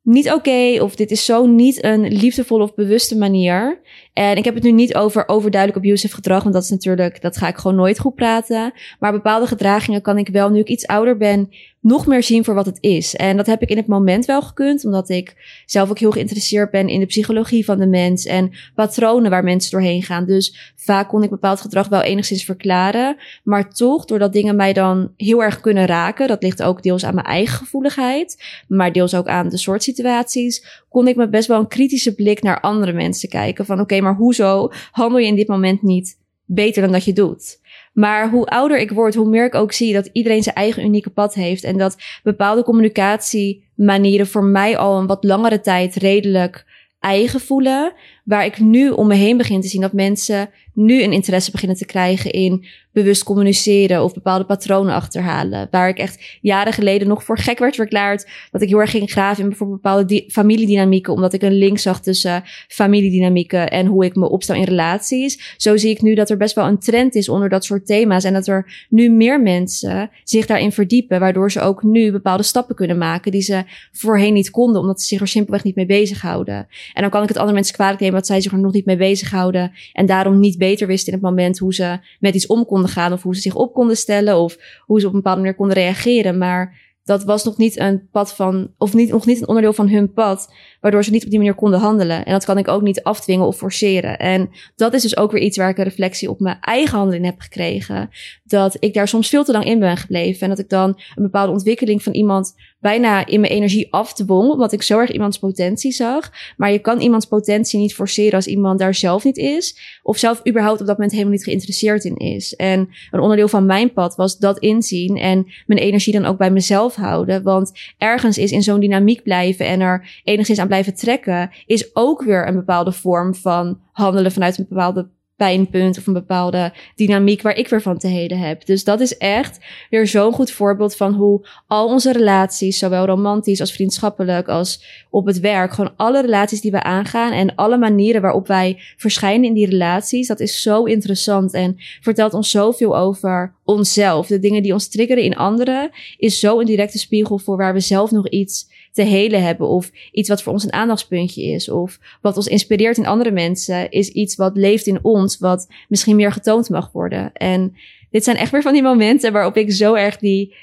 niet 0.03 0.33
oké 0.33 0.77
of 0.81 0.95
dit 0.95 1.11
is 1.11 1.25
zo 1.25 1.47
niet 1.47 1.85
een 1.85 2.09
liefdevolle 2.09 2.63
of 2.63 2.75
bewuste 2.75 3.17
manier. 3.17 3.81
En 4.17 4.37
ik 4.37 4.45
heb 4.45 4.55
het 4.55 4.63
nu 4.63 4.73
niet 4.73 4.95
over 4.95 5.29
overduidelijk 5.29 5.85
abusive 5.85 6.15
gedrag, 6.15 6.43
want 6.43 6.55
dat 6.55 6.63
is 6.63 6.71
natuurlijk, 6.71 7.21
dat 7.21 7.37
ga 7.37 7.49
ik 7.49 7.57
gewoon 7.57 7.77
nooit 7.77 7.99
goed 7.99 8.15
praten. 8.15 8.73
Maar 8.99 9.13
bepaalde 9.13 9.47
gedragingen 9.47 10.03
kan 10.03 10.19
ik 10.19 10.29
wel, 10.29 10.51
nu 10.51 10.59
ik 10.59 10.69
iets 10.69 10.87
ouder 10.87 11.17
ben, 11.17 11.51
nog 11.87 12.07
meer 12.07 12.23
zien 12.23 12.45
voor 12.45 12.55
wat 12.55 12.67
het 12.67 12.79
is. 12.81 13.17
En 13.17 13.37
dat 13.37 13.47
heb 13.47 13.63
ik 13.63 13.71
in 13.71 13.77
het 13.77 13.87
moment 13.87 14.25
wel 14.25 14.43
gekund, 14.43 14.85
omdat 14.85 15.09
ik 15.09 15.63
zelf 15.67 15.91
ook 15.91 15.99
heel 15.99 16.11
geïnteresseerd 16.11 16.71
ben 16.71 16.89
in 16.89 17.01
de 17.01 17.07
psychologie 17.07 17.65
van 17.65 17.79
de 17.79 17.87
mens 17.87 18.25
en 18.25 18.53
patronen 18.75 19.31
waar 19.31 19.45
mensen 19.45 19.71
doorheen 19.71 20.03
gaan. 20.03 20.27
Dus 20.27 20.73
vaak 20.77 21.09
kon 21.09 21.23
ik 21.23 21.31
bepaald 21.31 21.61
gedrag 21.61 21.89
wel 21.89 22.03
enigszins 22.03 22.45
verklaren. 22.45 23.17
Maar 23.43 23.71
toch, 23.71 24.05
doordat 24.05 24.33
dingen 24.33 24.57
mij 24.57 24.73
dan 24.73 25.13
heel 25.17 25.43
erg 25.43 25.61
kunnen 25.61 25.87
raken, 25.87 26.29
dat 26.29 26.43
ligt 26.43 26.63
ook 26.63 26.83
deels 26.83 27.05
aan 27.05 27.15
mijn 27.15 27.27
eigen 27.27 27.57
gevoeligheid, 27.57 28.45
maar 28.69 28.93
deels 28.93 29.15
ook 29.15 29.27
aan 29.27 29.49
de 29.49 29.59
soort 29.59 29.83
situaties, 29.83 30.85
kon 30.97 31.09
ik 31.09 31.17
met 31.17 31.31
best 31.31 31.49
wel 31.49 31.59
een 31.59 31.69
kritische 31.69 32.15
blik 32.15 32.43
naar 32.43 32.61
andere 32.61 32.93
mensen 32.93 33.29
kijken. 33.29 33.67
Van 33.67 33.81
oké, 33.81 34.01
maar 34.01 34.15
hoezo 34.15 34.71
handel 34.91 35.19
je 35.19 35.27
in 35.27 35.37
dit 35.37 35.49
moment 35.49 35.83
niet 35.83 36.19
beter 36.45 36.83
dan 36.83 36.93
dat 36.93 37.05
je 37.05 37.13
doet? 37.13 37.61
Maar 37.93 38.31
hoe 38.31 38.47
ouder 38.47 38.79
ik 38.79 38.91
word, 38.91 39.15
hoe 39.15 39.29
meer 39.29 39.45
ik 39.45 39.55
ook 39.55 39.73
zie 39.73 39.93
dat 39.93 40.09
iedereen 40.13 40.43
zijn 40.43 40.55
eigen 40.55 40.85
unieke 40.85 41.11
pad 41.11 41.35
heeft. 41.35 41.65
En 41.65 41.79
dat 41.79 41.97
bepaalde 42.23 42.63
communicatiemanieren 42.63 44.27
voor 44.27 44.45
mij 44.45 44.77
al 44.79 44.99
een 44.99 45.07
wat 45.07 45.25
langere 45.25 45.61
tijd 45.61 45.95
redelijk 45.95 46.65
eigen 47.01 47.41
voelen. 47.41 47.93
Waar 48.27 48.45
ik 48.45 48.59
nu 48.59 48.91
om 48.91 49.07
me 49.07 49.15
heen 49.15 49.37
begin 49.37 49.61
te 49.61 49.69
zien 49.69 49.81
dat 49.81 49.93
mensen 49.93 50.51
nu 50.73 51.03
een 51.03 51.13
interesse 51.13 51.51
beginnen 51.51 51.77
te 51.77 51.87
krijgen 51.87 52.31
in 52.31 52.67
bewust 52.93 53.25
communiceren 53.25 54.05
of 54.05 54.15
bepaalde 54.15 54.45
patronen 54.45 54.95
achterhalen. 54.95 55.69
Waar 55.71 55.89
ik 55.89 55.99
echt 55.99 56.39
jaren 56.41 56.73
geleden 56.73 57.09
nog 57.09 57.25
voor 57.25 57.39
gek 57.39 57.59
werd 57.59 57.75
verklaard 57.75 58.27
dat 58.51 58.63
ik 58.63 58.69
heel 58.69 58.81
erg 58.81 58.91
ging 58.91 59.11
graven 59.11 59.43
in 59.43 59.49
bijvoorbeeld 59.49 59.83
bepaalde 59.83 60.25
familiedynamieken, 60.29 61.13
omdat 61.13 61.33
ik 61.33 61.43
een 61.43 61.59
link 61.59 61.79
zag 61.79 62.01
tussen 62.01 62.43
familiedynamieken 62.69 63.71
en 63.71 63.87
hoe 63.87 64.05
ik 64.05 64.15
me 64.15 64.29
opstel 64.29 64.55
in 64.55 64.63
relaties. 64.63 65.55
Zo 65.57 65.77
zie 65.77 65.91
ik 65.91 66.03
nu 66.03 66.15
dat 66.15 66.31
er 66.31 66.37
best 66.37 66.55
wel 66.55 66.67
een 66.67 66.79
trend 66.79 67.15
is 67.15 67.29
onder 67.29 67.49
dat 67.49 67.65
soort 67.65 67.87
thema's 67.87 68.25
en 68.25 68.33
dat 68.33 68.47
er 68.47 68.87
nu 68.89 69.11
meer 69.11 69.43
mensen 69.43 70.11
zich 70.25 70.47
daarin 70.47 70.73
verdiepen, 70.73 71.21
waardoor 71.21 71.51
ze 71.51 71.61
ook 71.61 71.83
nu 71.83 72.13
bepaalde 72.13 72.43
stappen 72.43 72.75
kunnen 72.75 72.99
maken 72.99 73.33
die 73.33 73.43
ze 73.43 73.65
voorheen 73.93 74.35
niet 74.35 74.51
konden, 74.51 74.81
omdat 74.81 75.01
ze 75.01 75.07
zich 75.07 75.21
er 75.21 75.29
simpelweg 75.29 75.65
niet 75.65 75.77
mee 75.77 75.87
bezighouden. 75.87 76.67
En 76.95 77.03
dan 77.03 77.11
kan 77.11 77.23
ik 77.23 77.29
het 77.29 77.37
andere 77.37 77.55
mensen 77.55 77.75
kwalijk 77.75 78.01
nemen 78.01 78.16
dat 78.17 78.27
zij 78.27 78.41
zich 78.41 78.53
er 78.53 78.59
nog 78.59 78.73
niet 78.73 78.87
mee 78.87 78.97
bezighouden 78.97 79.73
en 79.93 80.07
daarom 80.07 80.41
niet 80.41 80.59
beter 80.59 80.87
wisten 80.87 81.13
in 81.13 81.19
het 81.19 81.29
moment 81.29 81.59
hoe 81.59 81.75
ze 81.75 81.99
met 82.21 82.35
iets 82.35 82.47
om 82.47 82.67
konden 82.67 82.91
gaan 82.91 83.13
of 83.13 83.23
hoe 83.23 83.35
ze 83.35 83.41
zich 83.41 83.55
op 83.55 83.75
konden 83.75 83.97
stellen 83.97 84.39
of 84.39 84.57
hoe 84.81 85.01
ze 85.01 85.07
op 85.07 85.13
een 85.13 85.19
bepaalde 85.19 85.41
manier 85.41 85.57
konden 85.57 85.77
reageren. 85.77 86.39
Maar 86.39 86.85
dat 87.07 87.25
was 87.25 87.45
nog 87.45 87.57
niet 87.57 87.79
een 87.79 88.09
pad 88.11 88.35
van, 88.35 88.71
of 88.79 88.95
niet, 88.95 89.11
nog 89.11 89.27
niet 89.27 89.41
een 89.41 89.49
onderdeel 89.49 89.73
van 89.73 89.89
hun 89.89 90.13
pad, 90.13 90.53
waardoor 90.81 91.05
ze 91.05 91.11
niet 91.11 91.25
op 91.25 91.31
die 91.31 91.39
manier 91.39 91.55
konden 91.55 91.81
handelen. 91.81 92.25
En 92.25 92.33
dat 92.33 92.45
kan 92.45 92.59
ik 92.59 92.69
ook 92.69 92.83
niet 92.83 93.03
afdwingen 93.03 93.47
of 93.47 93.57
forceren. 93.57 94.19
En 94.19 94.51
dat 94.77 94.95
is 94.95 95.03
dus 95.03 95.17
ook 95.17 95.31
weer 95.31 95.43
iets 95.43 95.57
waar 95.57 95.69
ik 95.69 95.79
een 95.79 95.85
reflectie 95.85 96.31
op 96.31 96.41
mijn 96.41 96.59
eigen 96.61 96.99
handelen 96.99 97.25
heb 97.25 97.41
gekregen. 97.41 98.11
Dat 98.45 98.77
ik 98.79 98.95
daar 98.95 99.09
soms 99.09 99.29
veel 99.29 99.45
te 99.45 99.53
lang 99.53 99.65
in 99.65 99.79
ben 99.79 99.97
gebleven. 99.97 100.43
En 100.43 100.49
dat 100.49 100.59
ik 100.59 100.69
dan 100.69 100.89
een 101.15 101.23
bepaalde 101.23 101.53
ontwikkeling 101.53 102.03
van 102.03 102.13
iemand 102.13 102.55
bijna 102.79 103.27
in 103.27 103.41
mijn 103.41 103.53
energie 103.53 103.93
afdwong, 103.93 104.51
omdat 104.51 104.73
ik 104.73 104.83
zo 104.83 104.99
erg 104.99 105.11
iemands 105.11 105.39
potentie 105.39 105.93
zag. 105.93 106.33
Maar 106.57 106.73
je 106.73 106.79
kan 106.79 107.01
iemands 107.01 107.27
potentie 107.27 107.79
niet 107.79 107.95
forceren 107.95 108.35
als 108.35 108.47
iemand 108.47 108.79
daar 108.79 108.95
zelf 108.95 109.25
niet 109.25 109.37
is, 109.37 109.99
of 110.03 110.17
zelf 110.17 110.49
überhaupt 110.49 110.81
op 110.81 110.87
dat 110.87 110.97
moment 110.97 111.13
helemaal 111.13 111.35
niet 111.35 111.45
geïnteresseerd 111.45 112.05
in 112.05 112.17
is. 112.17 112.55
En 112.55 112.89
een 113.11 113.21
onderdeel 113.21 113.49
van 113.49 113.67
mijn 113.67 113.93
pad 113.93 114.17
was 114.17 114.39
dat 114.39 114.59
inzien 114.59 115.17
en 115.17 115.47
mijn 115.67 115.81
energie 115.81 116.13
dan 116.13 116.25
ook 116.25 116.39
bij 116.39 116.51
mezelf 116.51 116.95
houden. 116.95 117.43
Want 117.43 117.73
ergens 117.99 118.39
is 118.39 118.53
in 118.53 118.63
zo'n 118.63 118.81
dynamiek 118.81 119.23
blijven 119.23 119.67
en 119.67 119.81
er 119.81 120.21
enigszins 120.25 120.59
aan 120.59 120.67
blijven 120.67 120.95
trekken, 120.95 121.51
is 121.67 121.97
ook 121.97 122.23
weer 122.23 122.49
een 122.49 122.55
bepaalde 122.55 122.93
vorm 122.93 123.35
van 123.35 123.81
handelen 123.93 124.33
vanuit 124.33 124.59
een 124.59 124.67
bepaalde 124.69 125.09
pijnpunt 125.37 125.99
of 125.99 126.07
een 126.07 126.13
bepaalde 126.13 126.73
dynamiek 126.95 127.43
waar 127.43 127.57
ik 127.57 127.69
weer 127.69 127.83
van 127.83 127.99
te 127.99 128.07
heden 128.07 128.39
heb. 128.39 128.67
Dus 128.67 128.85
dat 128.85 129.01
is 129.01 129.17
echt 129.17 129.59
weer 129.91 130.07
zo'n 130.07 130.33
goed 130.33 130.51
voorbeeld 130.51 130.97
van 130.97 131.15
hoe 131.15 131.47
al 131.67 131.87
onze 131.87 132.13
relaties, 132.13 132.79
zowel 132.79 133.07
romantisch 133.07 133.61
als 133.61 133.73
vriendschappelijk 133.73 134.49
als 134.49 134.85
op 135.11 135.27
het 135.27 135.41
werk, 135.41 135.73
gewoon 135.73 135.97
alle 135.97 136.21
relaties 136.21 136.61
die 136.61 136.71
we 136.71 136.83
aangaan 136.83 137.33
en 137.33 137.55
alle 137.55 137.79
manieren 137.79 138.23
waarop 138.23 138.47
wij 138.47 138.79
verschijnen 138.97 139.49
in 139.49 139.55
die 139.55 139.71
relaties, 139.71 140.27
dat 140.27 140.41
is 140.41 140.63
zo 140.63 140.85
interessant 140.85 141.53
en 141.53 141.77
vertelt 142.01 142.35
ons 142.35 142.51
zoveel 142.51 142.97
over 142.97 143.55
onszelf. 143.65 144.27
De 144.27 144.39
dingen 144.39 144.63
die 144.63 144.73
ons 144.73 144.89
triggeren 144.89 145.23
in 145.23 145.37
anderen 145.37 145.91
is 146.19 146.41
zo 146.41 146.61
een 146.61 146.67
directe 146.67 146.99
spiegel 146.99 147.39
voor 147.39 147.57
waar 147.57 147.73
we 147.73 147.81
zelf 147.81 148.11
nog 148.11 148.29
iets 148.29 148.69
te 148.97 149.03
helen 149.03 149.43
hebben. 149.43 149.69
Of 149.69 149.91
iets 150.13 150.29
wat 150.29 150.43
voor 150.43 150.53
ons 150.53 150.65
een 150.65 150.73
aandachtspuntje 150.73 151.43
is. 151.43 151.71
Of 151.71 151.99
wat 152.21 152.37
ons 152.37 152.47
inspireert 152.47 152.97
in 152.97 153.07
andere 153.07 153.31
mensen. 153.31 153.91
Is 153.91 154.09
iets 154.09 154.37
wat 154.37 154.57
leeft 154.57 154.87
in 154.87 154.99
ons. 155.03 155.39
Wat 155.39 155.69
misschien 155.89 156.17
meer 156.17 156.33
getoond 156.33 156.69
mag 156.69 156.93
worden. 156.93 157.33
En 157.33 157.77
dit 158.11 158.25
zijn 158.25 158.37
echt 158.37 158.51
weer 158.51 158.63
van 158.63 158.73
die 158.73 158.83
momenten 158.83 159.33
waarop 159.33 159.57
ik 159.57 159.73
zo 159.73 159.95
erg 159.95 160.17
die 160.17 160.55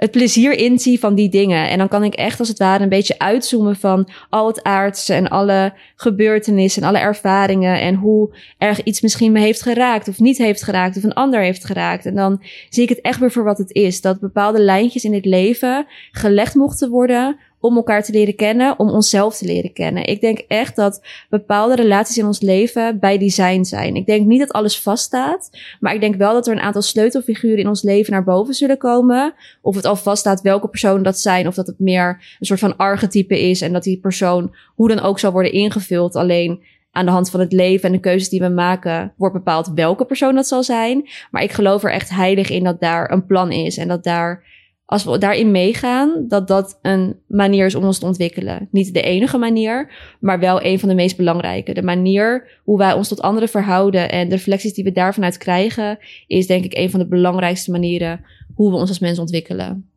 het 0.00 0.10
plezier 0.10 0.52
inzie 0.52 0.98
van 0.98 1.14
die 1.14 1.28
dingen. 1.28 1.68
En 1.68 1.78
dan 1.78 1.88
kan 1.88 2.04
ik 2.04 2.14
echt 2.14 2.38
als 2.38 2.48
het 2.48 2.58
ware 2.58 2.82
een 2.82 2.88
beetje 2.88 3.18
uitzoomen 3.18 3.76
van 3.76 4.08
al 4.30 4.46
het 4.46 4.62
aardse 4.62 5.14
en 5.14 5.28
alle 5.28 5.72
gebeurtenissen 5.96 6.82
en 6.82 6.88
alle 6.88 6.98
ervaringen 6.98 7.80
en 7.80 7.94
hoe 7.94 8.34
erg 8.58 8.82
iets 8.82 9.00
misschien 9.00 9.32
me 9.32 9.40
heeft 9.40 9.62
geraakt 9.62 10.08
of 10.08 10.18
niet 10.18 10.38
heeft 10.38 10.62
geraakt 10.62 10.96
of 10.96 11.02
een 11.02 11.12
ander 11.12 11.40
heeft 11.40 11.64
geraakt. 11.64 12.06
En 12.06 12.14
dan 12.14 12.42
zie 12.68 12.82
ik 12.82 12.88
het 12.88 13.00
echt 13.00 13.20
weer 13.20 13.30
voor 13.30 13.44
wat 13.44 13.58
het 13.58 13.72
is. 13.72 14.00
Dat 14.00 14.20
bepaalde 14.20 14.60
lijntjes 14.60 15.04
in 15.04 15.14
het 15.14 15.24
leven 15.24 15.86
gelegd 16.10 16.54
mochten 16.54 16.90
worden 16.90 17.38
om 17.60 17.76
elkaar 17.76 18.02
te 18.02 18.12
leren 18.12 18.34
kennen, 18.34 18.78
om 18.78 18.88
onszelf 18.88 19.36
te 19.36 19.44
leren 19.44 19.72
kennen. 19.72 20.06
Ik 20.06 20.20
denk 20.20 20.38
echt 20.38 20.76
dat 20.76 21.02
bepaalde 21.28 21.74
relaties 21.74 22.18
in 22.18 22.26
ons 22.26 22.40
leven 22.40 22.98
bij 22.98 23.18
design 23.18 23.62
zijn. 23.62 23.94
Ik 23.94 24.06
denk 24.06 24.26
niet 24.26 24.38
dat 24.38 24.52
alles 24.52 24.80
vaststaat, 24.80 25.50
maar 25.80 25.94
ik 25.94 26.00
denk 26.00 26.14
wel 26.14 26.32
dat 26.32 26.46
er 26.46 26.52
een 26.52 26.60
aantal 26.60 26.82
sleutelfiguren 26.82 27.58
in 27.58 27.68
ons 27.68 27.82
leven 27.82 28.12
naar 28.12 28.24
boven 28.24 28.54
zullen 28.54 28.78
komen. 28.78 29.34
Of 29.62 29.74
het 29.74 29.84
al 29.84 29.96
vaststaat 29.96 30.40
welke 30.40 30.68
personen 30.68 31.02
dat 31.02 31.18
zijn, 31.18 31.46
of 31.46 31.54
dat 31.54 31.66
het 31.66 31.78
meer 31.78 32.08
een 32.38 32.46
soort 32.46 32.60
van 32.60 32.76
archetype 32.76 33.40
is 33.40 33.60
en 33.60 33.72
dat 33.72 33.82
die 33.82 34.00
persoon 34.00 34.54
hoe 34.74 34.88
dan 34.88 35.00
ook 35.00 35.18
zal 35.18 35.32
worden 35.32 35.52
ingevuld. 35.52 36.16
Alleen 36.16 36.62
aan 36.92 37.04
de 37.04 37.10
hand 37.10 37.30
van 37.30 37.40
het 37.40 37.52
leven 37.52 37.88
en 37.88 37.92
de 37.92 38.00
keuzes 38.00 38.28
die 38.28 38.40
we 38.40 38.48
maken, 38.48 39.12
wordt 39.16 39.34
bepaald 39.34 39.72
welke 39.74 40.04
persoon 40.04 40.34
dat 40.34 40.46
zal 40.46 40.62
zijn. 40.62 41.08
Maar 41.30 41.42
ik 41.42 41.52
geloof 41.52 41.84
er 41.84 41.92
echt 41.92 42.10
heilig 42.10 42.50
in 42.50 42.64
dat 42.64 42.80
daar 42.80 43.10
een 43.10 43.26
plan 43.26 43.52
is 43.52 43.76
en 43.76 43.88
dat 43.88 44.04
daar 44.04 44.44
als 44.90 45.04
we 45.04 45.18
daarin 45.18 45.50
meegaan, 45.50 46.24
dat 46.28 46.48
dat 46.48 46.78
een 46.82 47.16
manier 47.26 47.66
is 47.66 47.74
om 47.74 47.84
ons 47.84 47.98
te 47.98 48.06
ontwikkelen. 48.06 48.68
Niet 48.70 48.94
de 48.94 49.02
enige 49.02 49.38
manier, 49.38 49.92
maar 50.20 50.38
wel 50.38 50.64
een 50.64 50.78
van 50.78 50.88
de 50.88 50.94
meest 50.94 51.16
belangrijke. 51.16 51.74
De 51.74 51.82
manier 51.82 52.60
hoe 52.64 52.78
wij 52.78 52.92
ons 52.92 53.08
tot 53.08 53.20
anderen 53.20 53.48
verhouden 53.48 54.10
en 54.10 54.28
de 54.28 54.34
reflecties 54.34 54.74
die 54.74 54.84
we 54.84 54.92
daarvan 54.92 55.24
uit 55.24 55.38
krijgen, 55.38 55.98
is 56.26 56.46
denk 56.46 56.64
ik 56.64 56.74
een 56.74 56.90
van 56.90 57.00
de 57.00 57.06
belangrijkste 57.06 57.70
manieren 57.70 58.24
hoe 58.54 58.70
we 58.70 58.76
ons 58.76 58.88
als 58.88 58.98
mensen 58.98 59.22
ontwikkelen. 59.22 59.90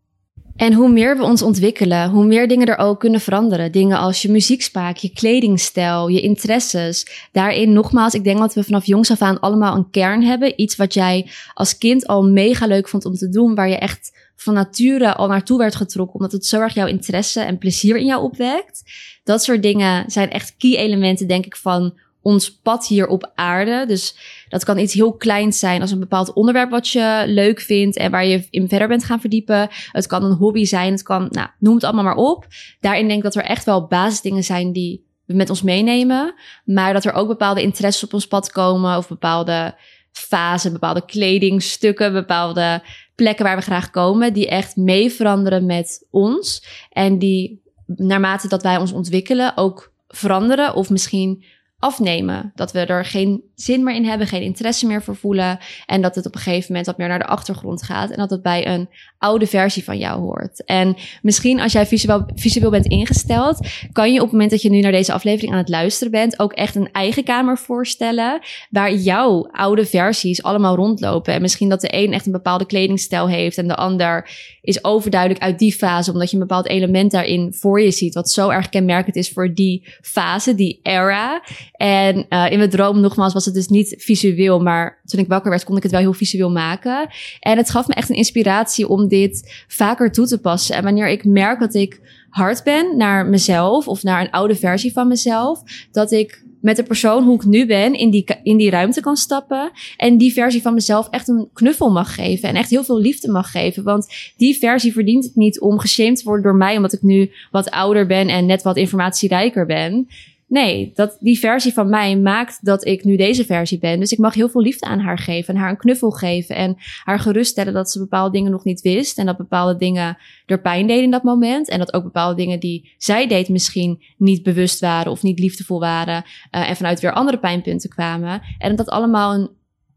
En 0.56 0.74
hoe 0.74 0.90
meer 0.90 1.18
we 1.18 1.24
ons 1.24 1.42
ontwikkelen, 1.42 2.10
hoe 2.10 2.26
meer 2.26 2.48
dingen 2.48 2.68
er 2.68 2.78
ook 2.78 3.00
kunnen 3.00 3.22
veranderen. 3.22 3.72
Dingen 3.72 3.98
als 3.98 4.22
je 4.22 4.32
muziekspraak, 4.32 4.98
je 4.98 5.14
kledingstijl, 5.14 6.08
je 6.08 6.22
interesses. 6.22 7.28
Daarin 7.32 7.74
nogmaals, 7.74 8.14
ik 8.14 8.24
denk 8.24 8.40
dat 8.40 8.54
we 8.54 8.64
vanaf 8.64 8.86
jongs 8.86 9.12
af 9.12 9.22
aan 9.22 9.40
allemaal 9.40 9.76
een 9.76 9.90
kern 9.90 10.24
hebben. 10.24 10.62
Iets 10.62 10.76
wat 10.76 10.94
jij 10.94 11.28
als 11.54 11.78
kind 11.78 12.08
al 12.08 12.24
mega 12.24 12.66
leuk 12.66 12.88
vond 12.88 13.06
om 13.06 13.14
te 13.14 13.30
doen, 13.30 13.56
waar 13.56 13.70
je 13.70 13.78
echt 13.78 14.12
van 14.36 14.54
nature 14.54 15.16
al 15.16 15.28
naartoe 15.28 15.58
werd 15.58 15.76
getrokken, 15.76 16.16
omdat 16.16 16.32
het 16.32 16.46
zo 16.46 16.60
erg 16.60 16.74
jouw 16.74 16.88
interesse 16.88 17.42
en 17.42 17.58
plezier 17.58 17.98
in 17.98 18.06
jou 18.06 18.24
opwekt. 18.24 18.84
Dat 19.24 19.44
soort 19.44 19.62
dingen 19.62 20.12
zijn 20.12 20.30
echt 20.30 20.56
key 20.58 20.76
elementen, 20.76 21.28
denk 21.28 21.46
ik, 21.46 21.56
van 21.56 21.98
ons 22.22 22.60
pad 22.62 22.88
hier 22.88 23.08
op 23.08 23.32
aarde. 23.36 23.86
Dus 23.88 24.16
dat 24.50 24.64
kan 24.64 24.78
iets 24.78 24.94
heel 24.94 25.14
kleins 25.14 25.60
zijn 25.60 25.82
als 25.82 25.92
een 25.92 26.00
bepaald 26.00 26.34
onderwerp 26.34 26.70
wat 26.70 26.90
je 26.90 27.24
leuk 27.26 27.60
vindt 27.60 27.98
en 27.98 28.12
waar 28.12 28.26
je 28.26 28.48
in 28.50 28.70
verder 28.70 28.88
bent 28.88 29.04
gaan 29.04 29.20
verdiepen. 29.20 29.68
Het 29.92 30.08
kan 30.08 30.24
een 30.24 30.38
hobby 30.38 30.66
zijn, 30.66 30.92
het 30.92 31.04
kan, 31.04 31.28
nou, 31.30 31.48
noem 31.60 31.76
het 31.76 31.84
allemaal 31.84 32.04
maar 32.04 32.16
op. 32.16 32.48
Daarin 32.80 33.08
denk 33.08 33.18
ik 33.18 33.24
dat 33.24 33.36
er 33.36 33.50
echt 33.50 33.66
wel 33.66 33.88
basisdingen 33.88 34.44
zijn 34.44 34.72
die 34.72 35.06
we 35.26 35.34
met 35.34 35.50
ons 35.50 35.62
meenemen, 35.62 36.34
maar 36.66 36.94
dat 36.94 37.06
er 37.06 37.14
ook 37.14 37.28
bepaalde 37.28 37.62
interesses 37.62 38.04
op 38.04 38.14
ons 38.14 38.28
pad 38.28 38.52
komen 38.52 38.98
of 38.98 39.08
bepaalde 39.08 39.76
fasen, 40.12 40.74
bepaalde 40.74 41.06
kledingstukken, 41.06 42.14
bepaalde 42.14 42.84
plekken 43.16 43.46
waar 43.46 43.56
we 43.56 43.62
graag 43.62 43.90
komen, 43.90 44.34
die 44.34 44.48
echt 44.48 44.76
mee 44.76 45.12
veranderen 45.12 45.66
met 45.66 46.08
ons. 46.10 46.66
En 46.90 47.20
die 47.20 47.62
naarmate 47.86 48.48
dat 48.48 48.64
wij 48.64 48.78
ons 48.78 48.92
ontwikkelen 48.92 49.58
ook 49.58 49.94
veranderen 50.08 50.76
of 50.76 50.90
misschien 50.90 51.44
afnemen. 51.84 52.52
Dat 52.56 52.72
we 52.72 52.80
er 52.80 53.06
geen 53.06 53.44
zin 53.56 53.84
meer 53.84 53.96
in 53.96 54.06
hebben, 54.06 54.28
geen 54.28 54.42
interesse 54.42 54.88
meer 54.88 55.04
voor 55.04 55.16
voelen. 55.16 55.60
En 55.86 56.02
dat 56.02 56.16
het 56.16 56.26
op 56.26 56.36
een 56.36 56.42
gegeven 56.42 56.66
moment 56.68 56.86
wat 56.86 56.98
meer 56.98 57.08
naar 57.08 57.20
de 57.20 57.26
achtergrond 57.26 57.84
gaat. 57.84 58.10
En 58.12 58.18
dat 58.18 58.30
het 58.30 58.42
bij 58.42 58.68
een 58.68 58.90
oude 59.18 59.48
versie 59.48 59.84
van 59.84 59.98
jou 59.98 60.22
hoort. 60.22 60.66
En 60.66 60.96
misschien 61.22 61.60
als 61.60 61.72
jij 61.72 61.86
visueel, 61.86 62.26
visueel 62.36 62.70
bent 62.70 62.86
ingesteld, 62.86 63.68
kan 63.92 64.14
je 64.14 64.18
op 64.18 64.24
het 64.24 64.32
moment 64.32 64.52
dat 64.52 64.62
je 64.62 64.70
nu 64.70 64.80
naar 64.80 64.92
deze 64.92 65.14
aflevering 65.14 65.52
aan 65.52 65.58
het 65.58 65.70
luisteren 65.70 66.12
bent, 66.12 66.40
ook 66.40 66.54
echt 66.54 66.76
een 66.76 66.90
eigen 66.92 67.24
kamer 67.24 67.58
voorstellen. 67.58 68.42
Waar 68.70 68.94
jouw 68.94 69.48
oude 69.52 69.86
versies 69.86 70.44
allemaal 70.44 70.76
rondlopen. 70.76 71.34
En 71.34 71.42
misschien 71.42 71.70
dat 71.70 71.82
de 71.82 71.96
een 71.96 72.14
echt 72.14 72.26
een 72.26 72.32
bepaalde 72.32 72.66
kledingstijl 72.66 73.30
heeft 73.30 73.58
en 73.58 73.68
de 73.68 73.76
ander 73.76 74.30
is 74.62 74.84
overduidelijk 74.84 75.44
uit 75.44 75.60
die 75.60 75.74
fase, 75.74 76.12
omdat 76.12 76.30
je 76.30 76.36
een 76.36 76.48
bepaald 76.48 76.68
element 76.68 77.12
daarin 77.12 77.54
voor 77.54 77.82
je 77.82 77.92
ziet, 77.92 78.14
wat 78.14 78.32
zo 78.32 78.50
erg 78.50 78.70
kenmerkend 78.70 79.16
is 79.16 79.30
voor 79.30 79.54
die 79.54 79.88
fase, 80.02 80.56
die 80.56 80.80
era. 80.84 81.42
En 81.74 82.26
uh, 82.30 82.52
in 82.52 82.58
mijn 82.58 82.70
droom, 82.70 83.00
nogmaals, 83.00 83.34
was 83.34 83.46
het 83.46 83.54
dus 83.54 83.68
niet 83.68 83.96
visueel, 83.98 84.60
maar 84.60 85.02
toen 85.06 85.20
ik 85.20 85.28
wakker 85.28 85.50
werd, 85.50 85.64
kon 85.64 85.78
ik 85.78 85.84
het 85.84 85.92
wel 85.92 86.02
heel 86.02 86.14
visueel 86.14 86.52
maken. 86.52 87.10
En 87.40 87.58
het 87.58 87.70
gaf 87.70 87.88
me 87.88 87.94
echt 87.94 88.10
een 88.10 88.16
inspiratie 88.16 88.88
om 88.88 89.08
dit 89.08 89.64
vaker 89.68 90.12
toe 90.12 90.28
te 90.28 90.40
passen. 90.40 90.76
En 90.76 90.84
wanneer 90.84 91.10
ik 91.10 91.26
merk 91.26 91.60
dat 91.60 91.74
ik 91.74 92.00
hard 92.30 92.64
ben 92.64 92.98
naar 92.98 93.26
mezelf 93.26 93.88
of 93.88 94.04
naar 94.04 94.22
een 94.22 94.32
oude 94.32 94.56
versie 94.56 94.92
van 94.92 95.08
mezelf, 95.08 95.62
dat 95.92 96.12
ik 96.12 96.44
met 96.64 96.76
de 96.76 96.84
persoon 96.84 97.24
hoe 97.24 97.36
ik 97.36 97.46
nu 97.46 97.66
ben 97.66 97.94
in 97.94 98.10
die, 98.10 98.26
in 98.44 98.58
die 98.58 98.70
ruimte 98.70 99.02
kan 99.02 99.16
stappen. 99.16 99.72
En 99.98 100.18
die 100.18 100.34
versie 100.34 100.62
van 100.62 100.74
mezelf 100.74 101.08
echt 101.10 101.28
een 101.28 101.50
knuffel 101.54 101.92
mag 101.92 102.16
geven. 102.16 102.50
En 102.50 102.56
echt 102.56 102.70
heel 102.70 102.84
veel 102.84 103.00
liefde 103.00 103.32
mag 103.32 103.52
geven. 103.52 103.84
Want 103.84 104.08
die 104.38 104.58
versie 104.58 104.94
verdient 104.94 105.24
het 105.24 105.36
niet 105.36 105.60
om 105.60 105.80
geshamed 105.80 106.18
te 106.18 106.24
worden 106.24 106.44
door 106.44 106.56
mij. 106.56 106.76
Omdat 106.76 106.94
ik 106.94 107.02
nu 107.02 107.32
wat 107.52 107.70
ouder 107.70 108.06
ben 108.06 108.28
en 108.28 108.46
net 108.46 108.62
wat 108.62 108.78
informatierijker 108.78 109.66
ben. 109.66 110.08
Nee, 110.48 110.92
dat, 110.96 111.18
die 111.20 111.40
versie 111.40 111.74
van 111.74 111.90
mij 111.90 112.18
maakt 112.18 112.66
dat 112.66 112.86
ik 112.86 113.04
nu 113.04 113.16
deze 113.16 113.46
versie 113.46 113.80
ben. 113.80 114.00
Dus 114.00 114.12
ik 114.12 114.18
mag 114.18 114.34
heel 114.34 114.50
veel 114.50 114.62
liefde 114.62 114.86
aan 114.86 115.00
haar 115.00 115.18
geven 115.18 115.54
en 115.54 115.60
haar 115.60 115.70
een 115.70 115.78
knuffel 115.78 116.12
geven. 116.12 116.56
En 116.56 116.76
haar 117.04 117.20
geruststellen 117.20 117.74
dat 117.74 117.92
ze 117.92 118.00
bepaalde 118.00 118.32
dingen 118.32 118.52
nog 118.52 118.64
niet 118.64 118.82
wist. 118.82 119.18
En 119.18 119.26
dat 119.26 119.38
bepaalde 119.38 119.78
dingen 119.78 120.18
er 120.46 120.62
pijn 120.62 120.88
deden 120.88 121.04
in 121.04 121.12
dat 121.12 121.24
moment. 121.24 121.70
En 121.70 121.80
dat 121.80 121.94
ook 121.94 122.04
bepaalde 122.04 122.36
dingen 122.36 122.60
die 122.60 122.94
zij 122.98 123.28
deed 123.28 123.50
misschien 123.50 124.04
niet 124.18 124.44
bewust 124.44 124.80
waren 124.80 125.12
of 125.12 125.24
niet 125.24 125.40
liefdevol 125.40 125.80
waren. 125.80 126.24
Uh, 126.52 126.70
en 126.70 126.76
vanuit 126.76 127.00
weer 127.00 127.14
andere 127.14 127.40
pijnpunten 127.40 127.90
kwamen. 127.90 128.42
En 128.58 128.76
dat 128.76 128.90
allemaal 128.90 129.34
een 129.34 129.50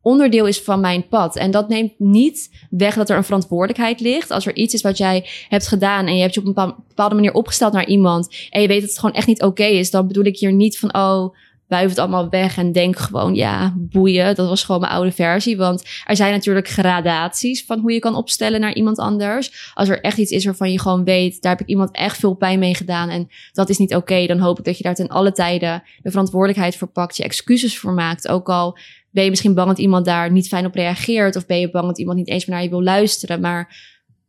onderdeel 0.06 0.46
is 0.46 0.60
van 0.60 0.80
mijn 0.80 1.08
pad. 1.08 1.36
En 1.36 1.50
dat 1.50 1.68
neemt 1.68 1.92
niet 1.98 2.66
weg 2.70 2.94
dat 2.94 3.10
er 3.10 3.16
een 3.16 3.24
verantwoordelijkheid 3.24 4.00
ligt. 4.00 4.30
Als 4.30 4.46
er 4.46 4.56
iets 4.56 4.74
is 4.74 4.82
wat 4.82 4.98
jij 4.98 5.28
hebt 5.48 5.68
gedaan 5.68 6.06
en 6.06 6.14
je 6.14 6.22
hebt 6.22 6.34
je 6.34 6.40
op 6.40 6.46
een 6.46 6.74
bepaalde 6.88 7.14
manier 7.14 7.32
opgesteld 7.32 7.72
naar 7.72 7.86
iemand 7.86 8.48
en 8.50 8.60
je 8.62 8.68
weet 8.68 8.80
dat 8.80 8.88
het 8.88 8.98
gewoon 8.98 9.14
echt 9.14 9.26
niet 9.26 9.42
oké 9.42 9.64
is, 9.64 9.90
dan 9.90 10.06
bedoel 10.06 10.24
ik 10.24 10.38
hier 10.38 10.52
niet 10.52 10.78
van, 10.78 10.94
oh, 10.94 11.34
wuif 11.68 11.88
het 11.88 11.98
allemaal 11.98 12.28
weg 12.28 12.56
en 12.56 12.72
denk 12.72 12.96
gewoon, 12.96 13.34
ja, 13.34 13.74
boeien. 13.76 14.34
Dat 14.34 14.48
was 14.48 14.64
gewoon 14.64 14.80
mijn 14.80 14.92
oude 14.92 15.12
versie. 15.12 15.56
Want 15.56 15.84
er 16.04 16.16
zijn 16.16 16.32
natuurlijk 16.32 16.68
gradaties 16.68 17.64
van 17.64 17.78
hoe 17.78 17.92
je 17.92 17.98
kan 17.98 18.14
opstellen 18.14 18.60
naar 18.60 18.74
iemand 18.74 18.98
anders. 18.98 19.72
Als 19.74 19.88
er 19.88 20.00
echt 20.00 20.18
iets 20.18 20.30
is 20.30 20.44
waarvan 20.44 20.72
je 20.72 20.80
gewoon 20.80 21.04
weet, 21.04 21.42
daar 21.42 21.52
heb 21.52 21.60
ik 21.60 21.68
iemand 21.68 21.90
echt 21.90 22.18
veel 22.18 22.34
pijn 22.34 22.58
mee 22.58 22.74
gedaan 22.74 23.08
en 23.08 23.28
dat 23.52 23.68
is 23.68 23.78
niet 23.78 23.94
oké, 23.94 24.26
dan 24.26 24.38
hoop 24.38 24.58
ik 24.58 24.64
dat 24.64 24.76
je 24.76 24.82
daar 24.82 24.94
ten 24.94 25.08
alle 25.08 25.32
tijden 25.32 25.82
de 26.02 26.10
verantwoordelijkheid 26.10 26.76
voor 26.76 26.88
pakt, 26.88 27.16
je 27.16 27.22
excuses 27.22 27.78
voor 27.78 27.92
maakt. 27.92 28.28
Ook 28.28 28.48
al 28.48 28.78
ben 29.16 29.24
je 29.24 29.30
misschien 29.30 29.54
bang 29.54 29.68
dat 29.68 29.78
iemand 29.78 30.04
daar 30.04 30.30
niet 30.30 30.48
fijn 30.48 30.66
op 30.66 30.74
reageert. 30.74 31.36
Of 31.36 31.46
ben 31.46 31.60
je 31.60 31.70
bang 31.70 31.86
dat 31.86 31.98
iemand 31.98 32.18
niet 32.18 32.28
eens 32.28 32.46
meer 32.46 32.54
naar 32.54 32.64
je 32.64 32.70
wil 32.70 32.82
luisteren. 32.82 33.40
Maar 33.40 33.76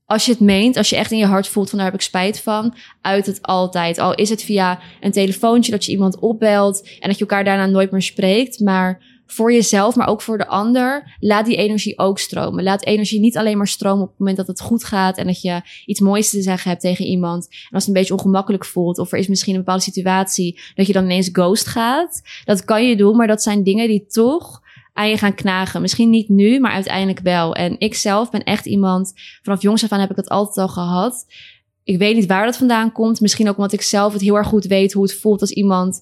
als 0.05 0.25
je 0.25 0.31
het 0.31 0.39
meent, 0.39 0.77
als 0.77 0.89
je 0.89 0.95
echt 0.95 1.11
in 1.11 1.17
je 1.17 1.25
hart 1.25 1.47
voelt 1.47 1.69
van 1.69 1.77
daar 1.77 1.87
heb 1.87 1.95
ik 1.95 2.01
spijt 2.01 2.41
van, 2.41 2.75
uit 3.01 3.25
het 3.25 3.41
altijd. 3.41 3.97
Al 3.97 4.15
is 4.15 4.29
het 4.29 4.43
via 4.43 4.79
een 5.01 5.11
telefoontje 5.11 5.71
dat 5.71 5.85
je 5.85 5.91
iemand 5.91 6.19
opbelt 6.19 6.89
en 6.99 7.09
dat 7.09 7.17
je 7.17 7.25
elkaar 7.25 7.43
daarna 7.43 7.65
nooit 7.65 7.91
meer 7.91 8.01
spreekt. 8.01 8.59
Maar 8.59 9.03
voor 9.25 9.53
jezelf, 9.53 9.95
maar 9.95 10.07
ook 10.07 10.21
voor 10.21 10.37
de 10.37 10.47
ander, 10.47 11.15
laat 11.19 11.45
die 11.45 11.55
energie 11.55 11.99
ook 11.99 12.19
stromen. 12.19 12.63
Laat 12.63 12.85
energie 12.85 13.19
niet 13.19 13.37
alleen 13.37 13.57
maar 13.57 13.67
stromen 13.67 14.03
op 14.03 14.09
het 14.09 14.19
moment 14.19 14.37
dat 14.37 14.47
het 14.47 14.61
goed 14.61 14.83
gaat 14.83 15.17
en 15.17 15.25
dat 15.25 15.41
je 15.41 15.61
iets 15.85 15.99
moois 15.99 16.29
te 16.29 16.41
zeggen 16.41 16.69
hebt 16.69 16.81
tegen 16.81 17.05
iemand. 17.05 17.47
En 17.49 17.71
als 17.71 17.85
het 17.85 17.87
een 17.87 18.01
beetje 18.01 18.13
ongemakkelijk 18.13 18.65
voelt 18.65 18.97
of 18.97 19.11
er 19.11 19.19
is 19.19 19.27
misschien 19.27 19.53
een 19.53 19.59
bepaalde 19.59 19.83
situatie 19.83 20.59
dat 20.75 20.87
je 20.87 20.93
dan 20.93 21.03
ineens 21.03 21.29
ghost 21.31 21.67
gaat. 21.67 22.21
Dat 22.45 22.65
kan 22.65 22.87
je 22.87 22.95
doen, 22.95 23.15
maar 23.15 23.27
dat 23.27 23.43
zijn 23.43 23.63
dingen 23.63 23.87
die 23.87 24.05
toch 24.05 24.65
aan 24.97 25.09
je 25.09 25.17
gaan 25.17 25.35
knagen. 25.35 25.81
Misschien 25.81 26.09
niet 26.09 26.29
nu, 26.29 26.59
maar 26.59 26.71
uiteindelijk 26.71 27.19
wel. 27.19 27.55
En 27.55 27.75
ik 27.79 27.95
zelf 27.95 28.29
ben 28.29 28.43
echt 28.43 28.65
iemand, 28.65 29.13
vanaf 29.41 29.61
jongs 29.61 29.83
af 29.83 29.91
aan 29.91 29.99
heb 29.99 30.09
ik 30.09 30.15
dat 30.15 30.29
altijd 30.29 30.57
al 30.57 30.67
gehad. 30.67 31.25
Ik 31.83 31.97
weet 31.97 32.15
niet 32.15 32.25
waar 32.25 32.45
dat 32.45 32.57
vandaan 32.57 32.91
komt. 32.91 33.21
Misschien 33.21 33.49
ook 33.49 33.57
omdat 33.57 33.73
ik 33.73 33.81
zelf 33.81 34.13
het 34.13 34.21
heel 34.21 34.35
erg 34.35 34.47
goed 34.47 34.65
weet 34.65 34.93
hoe 34.93 35.03
het 35.03 35.19
voelt 35.19 35.41
als 35.41 35.51
iemand 35.51 36.01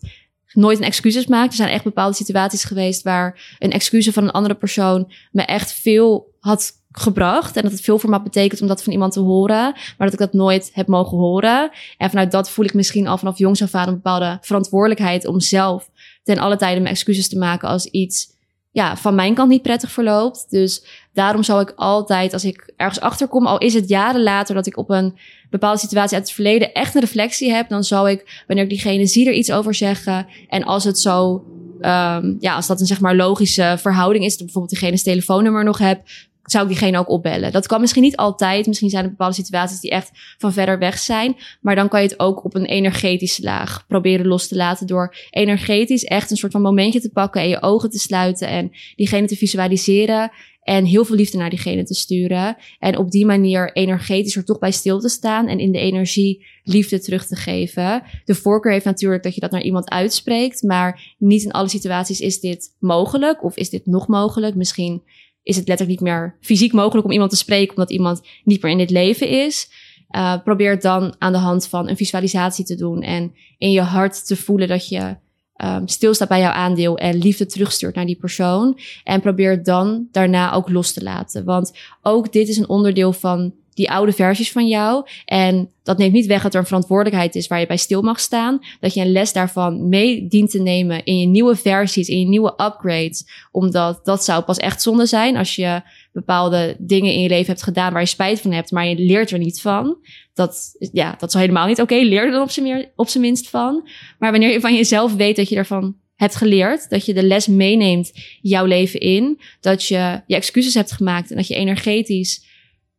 nooit 0.53 0.77
een 0.77 0.83
excuses 0.83 1.27
maakt. 1.27 1.49
Er 1.49 1.55
zijn 1.55 1.69
echt 1.69 1.83
bepaalde 1.83 2.15
situaties 2.15 2.63
geweest 2.63 3.03
waar 3.03 3.55
een 3.59 3.71
excuus 3.71 4.09
van 4.09 4.23
een 4.23 4.31
andere 4.31 4.55
persoon 4.55 5.11
me 5.31 5.41
echt 5.41 5.73
veel 5.73 6.33
had 6.39 6.71
gebracht. 6.91 7.55
En 7.55 7.61
dat 7.61 7.71
het 7.71 7.81
veel 7.81 7.99
voor 7.99 8.09
me 8.09 8.21
betekent 8.21 8.61
om 8.61 8.67
dat 8.67 8.83
van 8.83 8.93
iemand 8.93 9.13
te 9.13 9.19
horen. 9.19 9.71
Maar 9.97 10.07
dat 10.09 10.13
ik 10.13 10.19
dat 10.19 10.33
nooit 10.33 10.69
heb 10.73 10.87
mogen 10.87 11.17
horen. 11.17 11.71
En 11.97 12.09
vanuit 12.09 12.31
dat 12.31 12.49
voel 12.49 12.65
ik 12.65 12.73
misschien 12.73 13.07
al 13.07 13.17
vanaf 13.17 13.37
jongs 13.37 13.61
af 13.61 13.73
aan 13.75 13.87
een 13.87 13.93
bepaalde 13.93 14.37
verantwoordelijkheid 14.41 15.25
om 15.25 15.39
zelf 15.39 15.89
ten 16.23 16.37
alle 16.37 16.57
tijde 16.57 16.79
mijn 16.81 16.93
excuses 16.93 17.29
te 17.29 17.37
maken 17.37 17.69
als 17.69 17.85
iets 17.85 18.34
ja, 18.75 18.97
van 18.97 19.15
mijn 19.15 19.33
kant 19.33 19.49
niet 19.49 19.61
prettig 19.61 19.91
verloopt. 19.91 20.45
Dus 20.49 20.83
daarom 21.13 21.43
zal 21.43 21.59
ik 21.59 21.73
altijd, 21.75 22.33
als 22.33 22.45
ik 22.45 22.73
ergens 22.75 22.99
achterkom, 22.99 23.45
al 23.45 23.57
is 23.57 23.73
het 23.73 23.89
jaren 23.89 24.23
later 24.23 24.55
dat 24.55 24.65
ik 24.65 24.77
op 24.77 24.89
een 24.89 25.17
bepaalde 25.49 25.79
situatie 25.79 26.15
uit 26.17 26.25
het 26.25 26.35
verleden 26.35 26.73
echt 26.73 26.95
een 26.95 27.01
reflectie 27.01 27.51
heb, 27.51 27.69
dan 27.69 27.83
zal 27.83 28.09
ik, 28.09 28.43
wanneer 28.47 28.63
ik 28.63 28.69
diegene 28.69 29.05
zie, 29.05 29.27
er 29.27 29.33
iets 29.33 29.51
over 29.51 29.73
zeggen. 29.73 30.27
En 30.49 30.63
als 30.63 30.83
het 30.83 30.99
zo, 30.99 31.43
um, 31.81 32.37
ja, 32.39 32.55
als 32.55 32.67
dat 32.67 32.79
een 32.79 32.85
zeg 32.85 32.99
maar 32.99 33.15
logische 33.15 33.75
verhouding 33.79 34.25
is, 34.25 34.37
dat 34.37 34.45
bijvoorbeeld 34.45 34.79
diegene's 34.79 35.03
telefoonnummer 35.03 35.63
nog 35.63 35.77
heb, 35.77 36.01
zou 36.45 36.63
ik 36.63 36.69
diegene 36.69 36.97
ook 36.97 37.09
opbellen. 37.09 37.51
Dat 37.51 37.67
kan 37.67 37.81
misschien 37.81 38.01
niet 38.01 38.15
altijd. 38.15 38.67
Misschien 38.67 38.89
zijn 38.89 39.03
er 39.03 39.09
bepaalde 39.09 39.35
situaties 39.35 39.79
die 39.79 39.91
echt 39.91 40.11
van 40.37 40.53
verder 40.53 40.79
weg 40.79 40.99
zijn. 40.99 41.35
Maar 41.61 41.75
dan 41.75 41.87
kan 41.87 42.01
je 42.01 42.07
het 42.07 42.19
ook 42.19 42.43
op 42.45 42.55
een 42.55 42.65
energetische 42.65 43.43
laag 43.43 43.85
proberen 43.87 44.27
los 44.27 44.47
te 44.47 44.55
laten. 44.55 44.87
Door 44.87 45.15
energetisch 45.29 46.03
echt 46.03 46.31
een 46.31 46.37
soort 46.37 46.51
van 46.51 46.61
momentje 46.61 47.01
te 47.01 47.11
pakken 47.11 47.41
en 47.41 47.49
je 47.49 47.61
ogen 47.61 47.89
te 47.89 47.99
sluiten 47.99 48.47
en 48.47 48.71
diegene 48.95 49.27
te 49.27 49.35
visualiseren. 49.35 50.31
En 50.65 50.85
heel 50.85 51.05
veel 51.05 51.15
liefde 51.15 51.37
naar 51.37 51.49
diegene 51.49 51.83
te 51.83 51.93
sturen. 51.93 52.57
En 52.79 52.97
op 52.97 53.11
die 53.11 53.25
manier 53.25 53.73
energetisch 53.73 54.35
er 54.35 54.45
toch 54.45 54.59
bij 54.59 54.71
stil 54.71 54.99
te 54.99 55.09
staan. 55.09 55.47
En 55.47 55.59
in 55.59 55.71
de 55.71 55.79
energie 55.79 56.45
liefde 56.63 56.99
terug 56.99 57.25
te 57.25 57.35
geven. 57.35 58.03
De 58.23 58.35
voorkeur 58.35 58.71
heeft 58.71 58.85
natuurlijk 58.85 59.23
dat 59.23 59.35
je 59.35 59.41
dat 59.41 59.51
naar 59.51 59.61
iemand 59.61 59.89
uitspreekt. 59.89 60.63
Maar 60.63 61.15
niet 61.17 61.43
in 61.43 61.51
alle 61.51 61.69
situaties 61.69 62.19
is 62.19 62.39
dit 62.39 62.75
mogelijk. 62.79 63.43
Of 63.43 63.57
is 63.57 63.69
dit 63.69 63.85
nog 63.85 64.07
mogelijk. 64.07 64.55
Misschien 64.55 65.03
is 65.45 65.55
het 65.55 65.67
letterlijk 65.67 65.99
niet 65.99 66.09
meer 66.09 66.37
fysiek 66.41 66.73
mogelijk 66.73 67.05
om 67.05 67.11
iemand 67.11 67.31
te 67.31 67.37
spreken. 67.37 67.75
Omdat 67.75 67.91
iemand 67.91 68.21
niet 68.43 68.61
meer 68.61 68.71
in 68.71 68.77
dit 68.77 68.89
leven 68.89 69.27
is. 69.27 69.69
Uh, 70.11 70.43
probeer 70.43 70.71
het 70.71 70.81
dan 70.81 71.15
aan 71.17 71.31
de 71.31 71.37
hand 71.37 71.67
van 71.67 71.89
een 71.89 71.97
visualisatie 71.97 72.65
te 72.65 72.75
doen. 72.75 73.01
En 73.01 73.33
in 73.57 73.71
je 73.71 73.81
hart 73.81 74.25
te 74.27 74.35
voelen 74.35 74.67
dat 74.67 74.87
je 74.87 75.15
um, 75.63 75.87
stilstaat 75.87 76.27
bij 76.27 76.39
jouw 76.39 76.51
aandeel 76.51 76.97
en 76.97 77.17
liefde 77.17 77.45
terugstuurt 77.45 77.95
naar 77.95 78.05
die 78.05 78.15
persoon. 78.15 78.79
En 79.03 79.21
probeer 79.21 79.63
dan 79.63 80.07
daarna 80.11 80.53
ook 80.53 80.69
los 80.69 80.93
te 80.93 81.03
laten. 81.03 81.43
Want 81.43 81.73
ook 82.01 82.31
dit 82.31 82.47
is 82.47 82.57
een 82.57 82.69
onderdeel 82.69 83.13
van 83.13 83.53
die 83.75 83.91
oude 83.91 84.11
versies 84.11 84.51
van 84.51 84.67
jou. 84.67 85.05
En 85.25 85.69
dat 85.83 85.97
neemt 85.97 86.13
niet 86.13 86.25
weg 86.25 86.41
dat 86.41 86.53
er 86.53 86.59
een 86.59 86.65
verantwoordelijkheid 86.65 87.35
is 87.35 87.47
waar 87.47 87.59
je 87.59 87.65
bij 87.65 87.77
stil 87.77 88.01
mag 88.01 88.19
staan. 88.19 88.59
Dat 88.79 88.93
je 88.93 89.01
een 89.01 89.11
les 89.11 89.33
daarvan 89.33 89.89
mee 89.89 90.27
dient 90.27 90.51
te 90.51 90.61
nemen 90.61 91.03
in 91.03 91.19
je 91.19 91.25
nieuwe 91.25 91.55
versies, 91.55 92.07
in 92.07 92.19
je 92.19 92.27
nieuwe 92.27 92.51
upgrades. 92.51 93.25
Omdat 93.51 94.05
dat 94.05 94.23
zou 94.23 94.43
pas 94.43 94.57
echt 94.57 94.81
zonde 94.81 95.05
zijn 95.05 95.37
als 95.37 95.55
je 95.55 95.81
bepaalde 96.11 96.75
dingen 96.79 97.13
in 97.13 97.21
je 97.21 97.27
leven 97.27 97.47
hebt 97.47 97.63
gedaan 97.63 97.91
waar 97.91 98.01
je 98.01 98.07
spijt 98.07 98.41
van 98.41 98.51
hebt, 98.51 98.71
maar 98.71 98.87
je 98.87 98.95
leert 98.95 99.31
er 99.31 99.39
niet 99.39 99.61
van. 99.61 99.97
Dat, 100.33 100.75
ja, 100.91 101.15
dat 101.19 101.33
is 101.33 101.39
helemaal 101.39 101.67
niet 101.67 101.81
oké. 101.81 101.95
Leer 101.95 102.25
er 102.25 102.31
dan 102.31 102.41
op 102.41 102.49
zijn, 102.49 102.89
op 102.95 103.07
zijn 103.07 103.23
minst 103.23 103.49
van. 103.49 103.89
Maar 104.19 104.31
wanneer 104.31 104.51
je 104.51 104.59
van 104.59 104.75
jezelf 104.75 105.15
weet 105.15 105.35
dat 105.35 105.49
je 105.49 105.55
ervan 105.55 105.95
hebt 106.15 106.35
geleerd, 106.35 106.89
dat 106.89 107.05
je 107.05 107.13
de 107.13 107.23
les 107.23 107.47
meeneemt 107.47 108.11
jouw 108.41 108.65
leven 108.65 108.99
in, 108.99 109.39
dat 109.59 109.85
je 109.85 110.21
je 110.27 110.35
excuses 110.35 110.73
hebt 110.73 110.91
gemaakt 110.91 111.29
en 111.29 111.35
dat 111.35 111.47
je 111.47 111.55
energetisch 111.55 112.43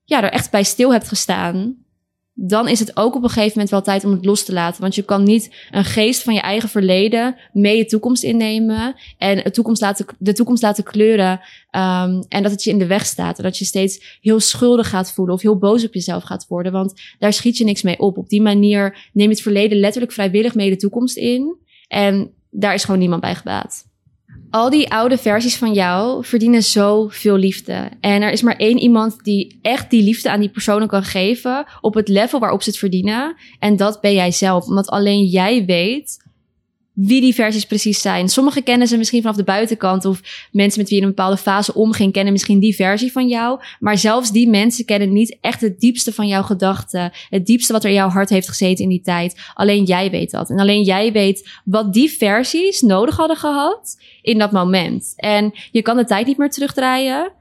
ja, 0.06 0.22
er 0.22 0.30
echt 0.30 0.50
bij 0.50 0.62
stil 0.62 0.92
hebt 0.92 1.08
gestaan, 1.08 1.76
dan 2.38 2.68
is 2.68 2.78
het 2.78 2.96
ook 2.96 3.14
op 3.14 3.22
een 3.22 3.28
gegeven 3.28 3.52
moment 3.52 3.70
wel 3.70 3.82
tijd 3.82 4.04
om 4.04 4.10
het 4.10 4.24
los 4.24 4.44
te 4.44 4.52
laten. 4.52 4.80
Want 4.80 4.94
je 4.94 5.02
kan 5.02 5.22
niet 5.22 5.54
een 5.70 5.84
geest 5.84 6.22
van 6.22 6.34
je 6.34 6.40
eigen 6.40 6.68
verleden 6.68 7.36
mee 7.52 7.76
je 7.76 7.84
toekomst 7.84 8.22
innemen 8.22 8.94
en 9.18 9.36
de 9.36 9.50
toekomst 9.50 9.80
laten, 9.80 10.06
de 10.18 10.32
toekomst 10.32 10.62
laten 10.62 10.84
kleuren. 10.84 11.30
Um, 11.30 12.24
en 12.28 12.42
dat 12.42 12.50
het 12.50 12.64
je 12.64 12.70
in 12.70 12.78
de 12.78 12.86
weg 12.86 13.06
staat. 13.06 13.38
En 13.38 13.44
dat 13.44 13.58
je 13.58 13.64
steeds 13.64 14.18
heel 14.20 14.40
schuldig 14.40 14.88
gaat 14.88 15.12
voelen 15.12 15.34
of 15.34 15.42
heel 15.42 15.58
boos 15.58 15.84
op 15.84 15.94
jezelf 15.94 16.22
gaat 16.22 16.46
worden. 16.48 16.72
Want 16.72 17.00
daar 17.18 17.32
schiet 17.32 17.56
je 17.56 17.64
niks 17.64 17.82
mee 17.82 17.98
op. 17.98 18.18
Op 18.18 18.28
die 18.28 18.42
manier 18.42 19.10
neem 19.12 19.28
je 19.28 19.34
het 19.34 19.42
verleden 19.42 19.78
letterlijk 19.78 20.12
vrijwillig 20.12 20.54
mee 20.54 20.70
de 20.70 20.76
toekomst 20.76 21.16
in. 21.16 21.56
En 21.88 22.30
daar 22.50 22.74
is 22.74 22.84
gewoon 22.84 23.00
niemand 23.00 23.20
bij 23.20 23.34
gebaat. 23.34 23.84
Al 24.50 24.70
die 24.70 24.90
oude 24.90 25.18
versies 25.18 25.56
van 25.56 25.72
jou 25.72 26.24
verdienen 26.24 26.62
zoveel 26.62 27.36
liefde. 27.36 27.88
En 28.00 28.22
er 28.22 28.30
is 28.30 28.42
maar 28.42 28.56
één 28.56 28.78
iemand 28.78 29.16
die 29.22 29.58
echt 29.62 29.90
die 29.90 30.02
liefde 30.02 30.30
aan 30.30 30.40
die 30.40 30.48
personen 30.48 30.88
kan 30.88 31.02
geven 31.02 31.66
op 31.80 31.94
het 31.94 32.08
level 32.08 32.40
waarop 32.40 32.62
ze 32.62 32.70
het 32.70 32.78
verdienen. 32.78 33.36
En 33.58 33.76
dat 33.76 34.00
ben 34.00 34.14
jij 34.14 34.30
zelf. 34.30 34.66
Omdat 34.66 34.88
alleen 34.88 35.24
jij 35.24 35.64
weet 35.64 36.24
wie 36.96 37.20
die 37.20 37.34
versies 37.34 37.66
precies 37.66 38.00
zijn. 38.00 38.28
Sommigen 38.28 38.62
kennen 38.62 38.88
ze 38.88 38.96
misschien 38.96 39.20
vanaf 39.20 39.36
de 39.36 39.44
buitenkant 39.44 40.04
of 40.04 40.20
mensen 40.52 40.80
met 40.80 40.88
wie 40.88 40.98
je 40.98 41.02
in 41.02 41.08
een 41.08 41.14
bepaalde 41.14 41.36
fase 41.36 41.74
omging 41.74 42.12
kennen 42.12 42.32
misschien 42.32 42.58
die 42.58 42.74
versie 42.74 43.12
van 43.12 43.28
jou. 43.28 43.60
Maar 43.80 43.98
zelfs 43.98 44.30
die 44.30 44.48
mensen 44.48 44.84
kennen 44.84 45.12
niet 45.12 45.36
echt 45.40 45.60
het 45.60 45.80
diepste 45.80 46.12
van 46.12 46.26
jouw 46.26 46.42
gedachten. 46.42 47.12
Het 47.30 47.46
diepste 47.46 47.72
wat 47.72 47.84
er 47.84 47.90
in 47.90 47.96
jouw 47.96 48.08
hart 48.08 48.28
heeft 48.28 48.48
gezeten 48.48 48.84
in 48.84 48.90
die 48.90 49.00
tijd. 49.00 49.40
Alleen 49.54 49.84
jij 49.84 50.10
weet 50.10 50.30
dat. 50.30 50.50
En 50.50 50.58
alleen 50.58 50.82
jij 50.82 51.12
weet 51.12 51.48
wat 51.64 51.92
die 51.92 52.10
versies 52.10 52.80
nodig 52.80 53.16
hadden 53.16 53.36
gehad 53.36 53.96
in 54.22 54.38
dat 54.38 54.52
moment. 54.52 55.12
En 55.16 55.52
je 55.70 55.82
kan 55.82 55.96
de 55.96 56.04
tijd 56.04 56.26
niet 56.26 56.38
meer 56.38 56.50
terugdraaien. 56.50 57.32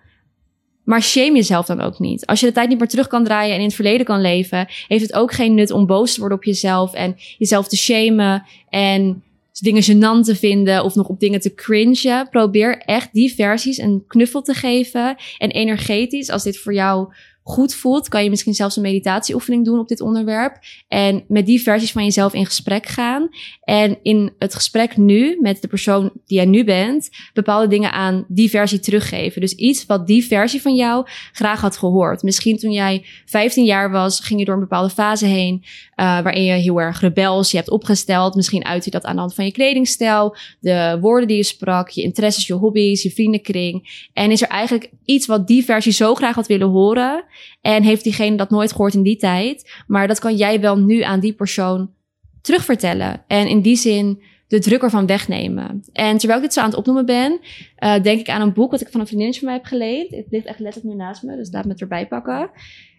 Maar 0.83 1.01
shame 1.01 1.35
jezelf 1.35 1.65
dan 1.65 1.81
ook 1.81 2.00
niet. 2.00 2.25
Als 2.25 2.39
je 2.39 2.45
de 2.45 2.51
tijd 2.51 2.69
niet 2.69 2.79
meer 2.79 2.88
terug 2.88 3.07
kan 3.07 3.24
draaien 3.24 3.53
en 3.53 3.59
in 3.59 3.65
het 3.65 3.75
verleden 3.75 4.05
kan 4.05 4.21
leven, 4.21 4.67
heeft 4.88 5.01
het 5.01 5.13
ook 5.13 5.31
geen 5.31 5.53
nut 5.53 5.71
om 5.71 5.85
boos 5.85 6.13
te 6.13 6.19
worden 6.19 6.38
op 6.38 6.43
jezelf 6.43 6.93
en 6.93 7.15
jezelf 7.38 7.67
te 7.67 7.77
shamen 7.77 8.43
en 8.69 9.24
dingen 9.59 9.83
gênant 9.83 10.25
te 10.25 10.35
vinden 10.35 10.83
of 10.83 10.95
nog 10.95 11.07
op 11.07 11.19
dingen 11.19 11.39
te 11.39 11.53
cringen. 11.53 12.29
Probeer 12.29 12.77
echt 12.77 13.13
die 13.13 13.33
versies 13.33 13.77
een 13.77 14.03
knuffel 14.07 14.41
te 14.41 14.53
geven. 14.53 15.15
En 15.38 15.51
energetisch, 15.51 16.29
als 16.29 16.43
dit 16.43 16.57
voor 16.57 16.74
jou 16.74 17.13
goed 17.47 17.75
voelt, 17.75 18.07
kan 18.07 18.24
je 18.24 18.29
misschien 18.29 18.53
zelfs 18.53 18.75
een 18.75 18.81
meditatieoefening 18.81 19.65
doen 19.65 19.79
op 19.79 19.87
dit 19.87 20.01
onderwerp. 20.01 20.59
En 20.87 21.24
met 21.27 21.46
die 21.46 21.61
versies 21.61 21.91
van 21.91 22.03
jezelf 22.03 22.33
in 22.33 22.46
gesprek 22.46 22.85
gaan. 22.85 23.29
En 23.63 23.98
in 24.01 24.33
het 24.39 24.55
gesprek 24.55 24.98
nu, 24.98 25.37
met 25.41 25.61
de 25.61 25.67
persoon 25.67 26.11
die 26.25 26.37
jij 26.37 26.46
nu 26.46 26.63
bent, 26.63 27.09
bepaalde 27.33 27.67
dingen 27.67 27.91
aan 27.91 28.25
die 28.27 28.50
versie 28.50 28.79
teruggeven. 28.79 29.41
Dus 29.41 29.53
iets 29.53 29.85
wat 29.85 30.07
die 30.07 30.25
versie 30.25 30.61
van 30.61 30.75
jou 30.75 31.07
graag 31.31 31.61
had 31.61 31.77
gehoord. 31.77 32.24
Misschien 32.24 32.57
toen 32.57 32.72
jij 32.72 33.05
15 33.25 33.65
jaar 33.65 33.91
was, 33.91 34.20
ging 34.20 34.39
je 34.39 34.46
door 34.46 34.55
een 34.55 34.61
bepaalde 34.61 34.89
fase 34.89 35.25
heen, 35.25 35.63
uh, 35.63 35.65
waarin 35.96 36.43
je 36.43 36.53
heel 36.53 36.81
erg 36.81 37.00
rebels 37.01 37.51
je 37.51 37.57
hebt 37.57 37.70
opgesteld. 37.70 38.35
Misschien 38.35 38.65
uit 38.65 38.85
je 38.85 38.91
dat 38.91 39.05
aan 39.05 39.13
de 39.13 39.20
hand 39.20 39.33
van 39.33 39.46
je 39.46 39.51
kledingstijl, 39.51 40.35
de 40.59 40.98
woorden 41.01 41.27
die 41.27 41.37
je 41.37 41.43
sprak, 41.43 41.89
je 41.89 42.01
interesses, 42.01 42.48
je 42.48 42.53
hobby's, 42.53 43.03
je 43.03 43.11
vriendenkring. 43.11 44.07
En 44.13 44.31
is 44.31 44.41
er 44.41 44.48
eigenlijk 44.48 44.89
iets 45.05 45.27
wat 45.27 45.48
die 45.48 45.65
versie 45.65 45.91
zo 45.91 46.15
graag 46.15 46.35
had 46.35 46.48
willen 46.48 46.67
horen, 46.67 47.24
en 47.61 47.83
heeft 47.83 48.03
diegene 48.03 48.37
dat 48.37 48.50
nooit 48.50 48.71
gehoord 48.71 48.93
in 48.93 49.03
die 49.03 49.17
tijd. 49.17 49.83
Maar 49.87 50.07
dat 50.07 50.19
kan 50.19 50.35
jij 50.35 50.59
wel 50.59 50.77
nu 50.77 51.01
aan 51.01 51.19
die 51.19 51.33
persoon 51.33 51.93
terugvertellen. 52.41 53.24
En 53.27 53.48
in 53.48 53.61
die 53.61 53.75
zin 53.75 54.21
de 54.48 54.59
druk 54.59 54.81
ervan 54.81 55.05
wegnemen. 55.05 55.83
En 55.93 56.17
terwijl 56.17 56.39
ik 56.39 56.45
dit 56.45 56.53
zo 56.53 56.59
aan 56.59 56.69
het 56.69 56.77
opnoemen 56.77 57.05
ben, 57.05 57.39
uh, 57.79 58.01
denk 58.01 58.19
ik 58.19 58.29
aan 58.29 58.41
een 58.41 58.53
boek 58.53 58.71
wat 58.71 58.81
ik 58.81 58.89
van 58.89 59.00
een 59.00 59.07
vriendin 59.07 59.33
van 59.33 59.45
mij 59.45 59.53
heb 59.53 59.65
geleend. 59.65 60.11
Het 60.11 60.25
ligt 60.29 60.45
echt 60.45 60.59
letterlijk 60.59 60.95
nu 60.95 61.03
naast 61.03 61.24
me, 61.24 61.35
dus 61.35 61.51
laat 61.51 61.65
me 61.65 61.71
het 61.71 61.81
erbij 61.81 62.07
pakken. 62.07 62.50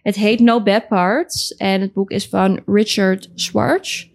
Het 0.03 0.15
heet 0.15 0.39
No 0.39 0.63
Bad 0.63 0.87
Parts. 0.87 1.55
En 1.55 1.81
het 1.81 1.93
boek 1.93 2.11
is 2.11 2.27
van 2.27 2.61
Richard 2.65 3.29
Schwartz. 3.35 4.07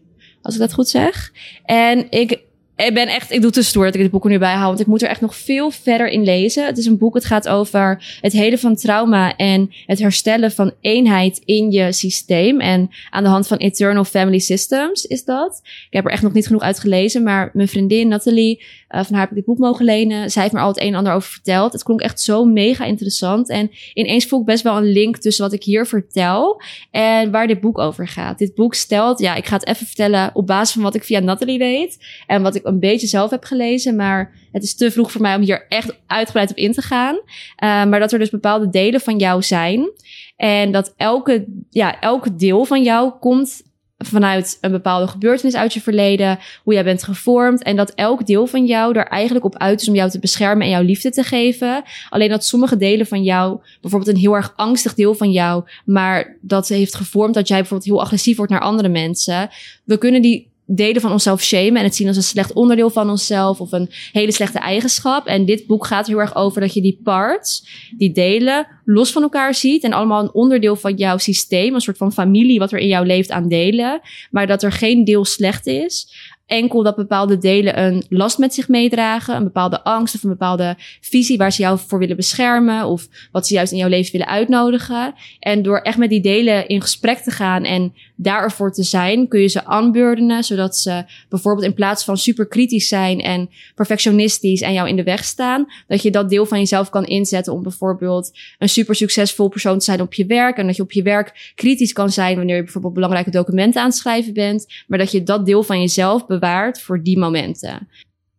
Als 0.42 0.54
ik 0.54 0.60
dat 0.60 0.72
goed 0.72 0.88
zeg. 0.88 1.32
En 1.64 2.10
ik 2.10 2.40
ik 2.86 2.94
ben 2.94 3.08
echt, 3.08 3.30
ik 3.30 3.42
doe 3.42 3.62
stoer 3.62 3.84
dat 3.84 3.94
ik 3.94 4.00
dit 4.00 4.10
boek 4.10 4.24
er 4.24 4.30
nu 4.30 4.38
bij 4.38 4.54
haal, 4.54 4.68
want 4.68 4.80
ik 4.80 4.86
moet 4.86 5.02
er 5.02 5.08
echt 5.08 5.20
nog 5.20 5.36
veel 5.36 5.70
verder 5.70 6.08
in 6.08 6.22
lezen. 6.22 6.66
Het 6.66 6.78
is 6.78 6.86
een 6.86 6.98
boek, 6.98 7.14
het 7.14 7.24
gaat 7.24 7.48
over 7.48 8.18
het 8.20 8.32
hele 8.32 8.58
van 8.58 8.76
trauma 8.76 9.36
en 9.36 9.72
het 9.86 9.98
herstellen 9.98 10.52
van 10.52 10.72
eenheid 10.80 11.42
in 11.44 11.70
je 11.70 11.92
systeem. 11.92 12.60
En 12.60 12.90
aan 13.10 13.22
de 13.22 13.28
hand 13.28 13.46
van 13.46 13.56
Eternal 13.56 14.04
Family 14.04 14.38
Systems 14.38 15.04
is 15.04 15.24
dat. 15.24 15.60
Ik 15.64 15.92
heb 15.92 16.04
er 16.04 16.10
echt 16.10 16.22
nog 16.22 16.32
niet 16.32 16.46
genoeg 16.46 16.62
uit 16.62 16.78
gelezen, 16.78 17.22
maar 17.22 17.50
mijn 17.52 17.68
vriendin 17.68 18.08
Nathalie, 18.08 18.62
uh, 18.92 19.04
van 19.04 19.12
haar 19.12 19.20
heb 19.20 19.30
ik 19.30 19.36
dit 19.36 19.44
boek 19.44 19.58
mogen 19.58 19.84
lenen. 19.84 20.30
Zij 20.30 20.42
heeft 20.42 20.54
me 20.54 20.60
al 20.60 20.68
het 20.68 20.80
een 20.80 20.88
en 20.88 20.94
ander 20.94 21.12
over 21.12 21.30
verteld. 21.30 21.72
Het 21.72 21.82
klonk 21.82 22.00
echt 22.00 22.20
zo 22.20 22.44
mega 22.44 22.84
interessant. 22.84 23.48
En 23.48 23.70
ineens 23.94 24.26
voel 24.26 24.40
ik 24.40 24.46
best 24.46 24.62
wel 24.62 24.76
een 24.76 24.92
link 24.92 25.16
tussen 25.16 25.44
wat 25.44 25.52
ik 25.52 25.62
hier 25.62 25.86
vertel 25.86 26.62
en 26.90 27.30
waar 27.30 27.46
dit 27.46 27.60
boek 27.60 27.78
over 27.78 28.08
gaat. 28.08 28.38
Dit 28.38 28.54
boek 28.54 28.74
stelt, 28.74 29.18
ja, 29.18 29.34
ik 29.34 29.46
ga 29.46 29.56
het 29.56 29.66
even 29.66 29.86
vertellen 29.86 30.30
op 30.34 30.46
basis 30.46 30.72
van 30.72 30.82
wat 30.82 30.94
ik 30.94 31.04
via 31.04 31.20
Nathalie 31.20 31.58
weet 31.58 31.98
en 32.26 32.42
wat 32.42 32.54
ik 32.54 32.66
een 32.66 32.80
beetje 32.80 33.06
zelf 33.06 33.30
heb 33.30 33.44
gelezen, 33.44 33.96
maar 33.96 34.32
het 34.52 34.62
is 34.62 34.74
te 34.74 34.90
vroeg 34.90 35.12
voor 35.12 35.20
mij 35.20 35.34
om 35.34 35.42
hier 35.42 35.66
echt 35.68 35.98
uitgebreid 36.06 36.50
op 36.50 36.56
in 36.56 36.72
te 36.72 36.82
gaan. 36.82 37.14
Uh, 37.14 37.20
maar 37.58 38.00
dat 38.00 38.12
er 38.12 38.18
dus 38.18 38.30
bepaalde 38.30 38.68
delen 38.68 39.00
van 39.00 39.18
jou 39.18 39.42
zijn. 39.42 39.90
En 40.36 40.72
dat 40.72 40.94
elke, 40.96 41.44
ja, 41.70 42.00
elke 42.00 42.34
deel 42.34 42.64
van 42.64 42.82
jou 42.82 43.12
komt 43.20 43.62
vanuit 44.04 44.58
een 44.60 44.70
bepaalde 44.70 45.06
gebeurtenis 45.06 45.54
uit 45.54 45.74
je 45.74 45.80
verleden, 45.80 46.38
hoe 46.62 46.74
jij 46.74 46.84
bent 46.84 47.02
gevormd 47.02 47.62
en 47.62 47.76
dat 47.76 47.92
elk 47.94 48.26
deel 48.26 48.46
van 48.46 48.66
jou 48.66 48.98
er 48.98 49.06
eigenlijk 49.06 49.44
op 49.44 49.56
uit 49.56 49.80
is 49.80 49.88
om 49.88 49.94
jou 49.94 50.10
te 50.10 50.18
beschermen 50.18 50.64
en 50.64 50.72
jouw 50.72 50.82
liefde 50.82 51.10
te 51.10 51.22
geven. 51.22 51.82
Alleen 52.08 52.28
dat 52.28 52.44
sommige 52.44 52.76
delen 52.76 53.06
van 53.06 53.22
jou, 53.22 53.60
bijvoorbeeld 53.80 54.16
een 54.16 54.22
heel 54.22 54.34
erg 54.34 54.52
angstig 54.56 54.94
deel 54.94 55.14
van 55.14 55.30
jou, 55.30 55.64
maar 55.84 56.36
dat 56.40 56.68
heeft 56.68 56.94
gevormd 56.94 57.34
dat 57.34 57.48
jij 57.48 57.58
bijvoorbeeld 57.58 57.90
heel 57.90 58.00
agressief 58.00 58.36
wordt 58.36 58.52
naar 58.52 58.60
andere 58.60 58.88
mensen. 58.88 59.50
We 59.84 59.98
kunnen 59.98 60.22
die 60.22 60.51
delen 60.66 61.00
van 61.00 61.12
onszelf 61.12 61.42
shamen 61.42 61.76
en 61.76 61.84
het 61.84 61.94
zien 61.94 62.06
als 62.08 62.16
een 62.16 62.22
slecht 62.22 62.52
onderdeel 62.52 62.90
van 62.90 63.10
onszelf 63.10 63.60
of 63.60 63.72
een 63.72 63.90
hele 64.12 64.32
slechte 64.32 64.58
eigenschap. 64.58 65.26
En 65.26 65.44
dit 65.44 65.66
boek 65.66 65.86
gaat 65.86 66.06
heel 66.06 66.20
erg 66.20 66.34
over 66.34 66.60
dat 66.60 66.74
je 66.74 66.82
die 66.82 67.00
parts, 67.04 67.66
die 67.96 68.12
delen, 68.12 68.66
los 68.84 69.12
van 69.12 69.22
elkaar 69.22 69.54
ziet 69.54 69.84
en 69.84 69.92
allemaal 69.92 70.22
een 70.22 70.34
onderdeel 70.34 70.76
van 70.76 70.94
jouw 70.94 71.18
systeem, 71.18 71.74
een 71.74 71.80
soort 71.80 71.96
van 71.96 72.12
familie 72.12 72.58
wat 72.58 72.72
er 72.72 72.78
in 72.78 72.88
jou 72.88 73.06
leeft 73.06 73.30
aan 73.30 73.48
delen, 73.48 74.00
maar 74.30 74.46
dat 74.46 74.62
er 74.62 74.72
geen 74.72 75.04
deel 75.04 75.24
slecht 75.24 75.66
is 75.66 76.06
enkel 76.52 76.82
dat 76.82 76.96
bepaalde 76.96 77.38
delen 77.38 77.82
een 77.82 78.04
last 78.08 78.38
met 78.38 78.54
zich 78.54 78.68
meedragen, 78.68 79.36
een 79.36 79.44
bepaalde 79.44 79.84
angst 79.84 80.14
of 80.14 80.22
een 80.22 80.30
bepaalde 80.30 80.76
visie 81.00 81.38
waar 81.38 81.52
ze 81.52 81.62
jou 81.62 81.78
voor 81.86 81.98
willen 81.98 82.16
beschermen 82.16 82.86
of 82.86 83.08
wat 83.30 83.46
ze 83.46 83.54
juist 83.54 83.72
in 83.72 83.78
jouw 83.78 83.88
leven 83.88 84.12
willen 84.12 84.26
uitnodigen. 84.26 85.14
En 85.38 85.62
door 85.62 85.78
echt 85.78 85.98
met 85.98 86.10
die 86.10 86.20
delen 86.20 86.68
in 86.68 86.80
gesprek 86.80 87.18
te 87.18 87.30
gaan 87.30 87.64
en 87.64 87.94
daarvoor 88.22 88.72
te 88.72 88.82
zijn, 88.82 89.28
kun 89.28 89.40
je 89.40 89.48
ze 89.48 89.64
aanbeurdenen, 89.64 90.44
zodat 90.44 90.76
ze 90.76 91.04
bijvoorbeeld 91.28 91.66
in 91.66 91.74
plaats 91.74 92.04
van 92.04 92.16
super 92.16 92.46
kritisch 92.46 92.88
zijn 92.88 93.20
en 93.20 93.50
perfectionistisch 93.74 94.60
en 94.60 94.72
jou 94.72 94.88
in 94.88 94.96
de 94.96 95.02
weg 95.02 95.24
staan, 95.24 95.66
dat 95.86 96.02
je 96.02 96.10
dat 96.10 96.28
deel 96.28 96.46
van 96.46 96.58
jezelf 96.58 96.90
kan 96.90 97.04
inzetten 97.04 97.52
om 97.52 97.62
bijvoorbeeld 97.62 98.30
een 98.58 98.68
super 98.68 98.94
succesvol 98.94 99.48
persoon 99.48 99.78
te 99.78 99.84
zijn 99.84 100.00
op 100.00 100.14
je 100.14 100.26
werk 100.26 100.56
en 100.56 100.66
dat 100.66 100.76
je 100.76 100.82
op 100.82 100.92
je 100.92 101.02
werk 101.02 101.52
kritisch 101.54 101.92
kan 101.92 102.10
zijn 102.10 102.36
wanneer 102.36 102.56
je 102.56 102.62
bijvoorbeeld 102.62 102.94
belangrijke 102.94 103.30
documenten 103.30 103.80
aan 103.80 103.88
het 103.88 103.96
schrijven 103.96 104.32
bent, 104.32 104.66
maar 104.86 104.98
dat 104.98 105.12
je 105.12 105.22
dat 105.22 105.46
deel 105.46 105.62
van 105.62 105.80
jezelf 105.80 106.26
bewaart 106.26 106.80
voor 106.80 107.02
die 107.02 107.18
momenten 107.18 107.88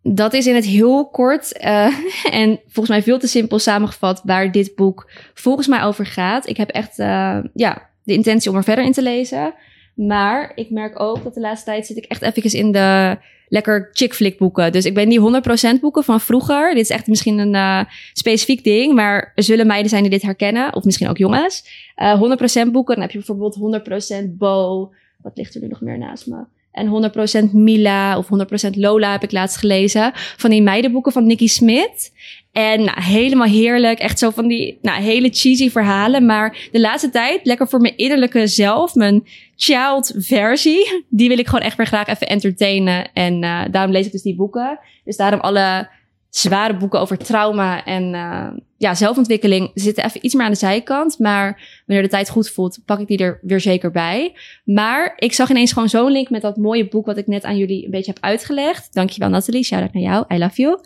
dat 0.03 0.33
is 0.33 0.47
in 0.47 0.55
het 0.55 0.65
heel 0.65 1.09
kort 1.09 1.63
uh, 1.63 1.97
en 2.41 2.59
volgens 2.63 2.89
mij 2.89 3.03
veel 3.03 3.19
te 3.19 3.27
simpel 3.27 3.59
samengevat 3.59 4.21
waar 4.23 4.51
dit 4.51 4.75
boek 4.75 5.11
volgens 5.33 5.67
mij 5.67 5.83
over 5.83 6.05
gaat. 6.05 6.49
Ik 6.49 6.57
heb 6.57 6.69
echt 6.69 6.99
uh, 6.99 7.37
ja, 7.53 7.89
de 8.03 8.13
intentie 8.13 8.51
om 8.51 8.57
er 8.57 8.63
verder 8.63 8.85
in 8.85 8.91
te 8.91 9.01
lezen. 9.01 9.53
Maar 9.93 10.51
ik 10.55 10.69
merk 10.69 10.99
ook 10.99 11.23
dat 11.23 11.33
de 11.33 11.39
laatste 11.39 11.65
tijd 11.65 11.85
zit 11.85 11.97
ik 11.97 12.05
echt 12.05 12.21
even 12.21 12.59
in 12.59 12.71
de 12.71 13.17
lekker 13.47 13.89
chick 13.91 14.13
flick 14.13 14.37
boeken. 14.37 14.71
Dus 14.71 14.85
ik 14.85 14.93
ben 14.93 15.09
die 15.09 15.41
100% 15.77 15.79
boeken 15.81 16.03
van 16.03 16.21
vroeger. 16.21 16.73
Dit 16.73 16.83
is 16.83 16.89
echt 16.89 17.07
misschien 17.07 17.37
een 17.37 17.53
uh, 17.53 17.83
specifiek 18.13 18.63
ding, 18.63 18.93
maar 18.93 19.31
er 19.35 19.43
zullen 19.43 19.67
meiden 19.67 19.89
zijn 19.89 20.01
die 20.01 20.11
dit 20.11 20.21
herkennen. 20.21 20.75
Of 20.75 20.83
misschien 20.83 21.09
ook 21.09 21.17
jongens. 21.17 21.63
Uh, 21.97 22.67
100% 22.67 22.71
boeken, 22.71 22.93
dan 22.93 23.03
heb 23.03 23.11
je 23.11 23.23
bijvoorbeeld 23.25 23.83
100% 24.25 24.29
Bo. 24.29 24.91
Wat 25.21 25.37
ligt 25.37 25.55
er 25.55 25.61
nu 25.61 25.67
nog 25.67 25.81
meer 25.81 25.97
naast 25.97 26.27
me? 26.27 26.43
En 26.73 27.11
100% 27.49 27.51
Mila 27.51 28.17
of 28.17 28.27
100% 28.67 28.69
Lola 28.75 29.11
heb 29.11 29.23
ik 29.23 29.31
laatst 29.31 29.57
gelezen. 29.57 30.11
Van 30.13 30.49
die 30.49 30.61
meidenboeken 30.61 31.11
van 31.11 31.25
Nicky 31.25 31.47
Smith. 31.47 32.11
En 32.51 32.83
nou, 32.83 33.01
helemaal 33.01 33.47
heerlijk. 33.47 33.99
Echt 33.99 34.19
zo 34.19 34.29
van 34.29 34.47
die 34.47 34.77
nou, 34.81 35.01
hele 35.01 35.29
cheesy 35.29 35.69
verhalen. 35.69 36.25
Maar 36.25 36.57
de 36.71 36.79
laatste 36.79 37.09
tijd, 37.09 37.45
lekker 37.45 37.67
voor 37.67 37.79
mijn 37.79 37.97
innerlijke 37.97 38.47
zelf, 38.47 38.95
mijn 38.95 39.23
child 39.55 40.13
versie. 40.17 41.03
Die 41.09 41.27
wil 41.27 41.37
ik 41.37 41.47
gewoon 41.47 41.65
echt 41.65 41.77
weer 41.77 41.85
graag 41.85 42.07
even 42.07 42.27
entertainen. 42.27 43.11
En 43.13 43.43
uh, 43.43 43.61
daarom 43.71 43.91
lees 43.91 44.05
ik 44.05 44.11
dus 44.11 44.21
die 44.21 44.35
boeken. 44.35 44.79
Dus 45.03 45.17
daarom 45.17 45.39
alle 45.39 45.89
zware 46.35 46.77
boeken 46.77 46.99
over 46.99 47.17
trauma 47.17 47.85
en 47.85 48.13
uh, 48.13 48.47
ja, 48.77 48.95
zelfontwikkeling 48.95 49.71
zitten 49.73 50.03
even 50.03 50.25
iets 50.25 50.33
meer 50.33 50.45
aan 50.45 50.51
de 50.51 50.57
zijkant. 50.57 51.19
Maar 51.19 51.81
wanneer 51.85 52.03
de 52.03 52.11
tijd 52.11 52.29
goed 52.29 52.49
voelt, 52.49 52.79
pak 52.85 52.99
ik 52.99 53.07
die 53.07 53.17
er 53.17 53.39
weer 53.41 53.59
zeker 53.59 53.91
bij. 53.91 54.35
Maar 54.63 55.13
ik 55.15 55.33
zag 55.33 55.49
ineens 55.49 55.73
gewoon 55.73 55.89
zo'n 55.89 56.11
link 56.11 56.29
met 56.29 56.41
dat 56.41 56.57
mooie 56.57 56.87
boek 56.87 57.05
wat 57.05 57.17
ik 57.17 57.27
net 57.27 57.43
aan 57.43 57.57
jullie 57.57 57.85
een 57.85 57.91
beetje 57.91 58.11
heb 58.13 58.23
uitgelegd. 58.23 58.93
Dankjewel 58.93 59.29
Nathalie, 59.29 59.63
shout-out 59.63 59.93
naar 59.93 60.03
jou, 60.03 60.25
I 60.33 60.37
love 60.37 60.61
you. 60.61 60.79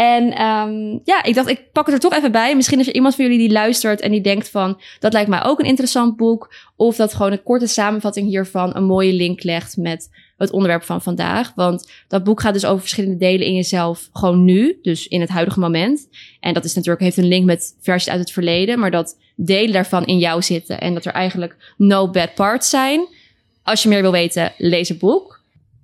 En 0.00 0.42
um, 0.42 1.00
ja, 1.04 1.22
ik 1.22 1.34
dacht, 1.34 1.48
ik 1.48 1.72
pak 1.72 1.86
het 1.86 1.94
er 1.94 2.00
toch 2.00 2.14
even 2.14 2.32
bij. 2.32 2.56
Misschien 2.56 2.80
is 2.80 2.86
er 2.86 2.94
iemand 2.94 3.14
van 3.14 3.24
jullie 3.24 3.38
die 3.38 3.52
luistert 3.52 4.00
en 4.00 4.10
die 4.10 4.20
denkt 4.20 4.50
van, 4.50 4.80
dat 4.98 5.12
lijkt 5.12 5.28
mij 5.28 5.44
ook 5.44 5.58
een 5.58 5.66
interessant 5.66 6.16
boek. 6.16 6.54
Of 6.76 6.96
dat 6.96 7.14
gewoon 7.14 7.32
een 7.32 7.42
korte 7.42 7.66
samenvatting 7.66 8.28
hiervan 8.28 8.76
een 8.76 8.84
mooie 8.84 9.12
link 9.12 9.42
legt 9.42 9.76
met 9.76 10.08
het 10.36 10.50
onderwerp 10.50 10.82
van 10.82 11.02
vandaag. 11.02 11.52
Want 11.54 11.90
dat 12.08 12.24
boek 12.24 12.40
gaat 12.40 12.52
dus 12.52 12.64
over 12.64 12.80
verschillende 12.80 13.16
delen 13.16 13.46
in 13.46 13.54
jezelf, 13.54 14.08
gewoon 14.12 14.44
nu, 14.44 14.78
dus 14.82 15.06
in 15.06 15.20
het 15.20 15.30
huidige 15.30 15.60
moment. 15.60 16.08
En 16.40 16.54
dat 16.54 16.64
is 16.64 16.74
natuurlijk, 16.74 17.04
heeft 17.04 17.16
een 17.16 17.28
link 17.28 17.44
met 17.44 17.76
versies 17.80 18.10
uit 18.10 18.20
het 18.20 18.32
verleden, 18.32 18.78
maar 18.78 18.90
dat 18.90 19.18
delen 19.36 19.72
daarvan 19.72 20.06
in 20.06 20.18
jou 20.18 20.42
zitten 20.42 20.80
en 20.80 20.94
dat 20.94 21.04
er 21.04 21.12
eigenlijk 21.12 21.74
no 21.76 22.10
bad 22.10 22.34
parts 22.34 22.70
zijn. 22.70 23.06
Als 23.62 23.82
je 23.82 23.88
meer 23.88 24.02
wil 24.02 24.12
weten, 24.12 24.52
lees 24.58 24.88
het 24.88 24.98
boek. 24.98 25.39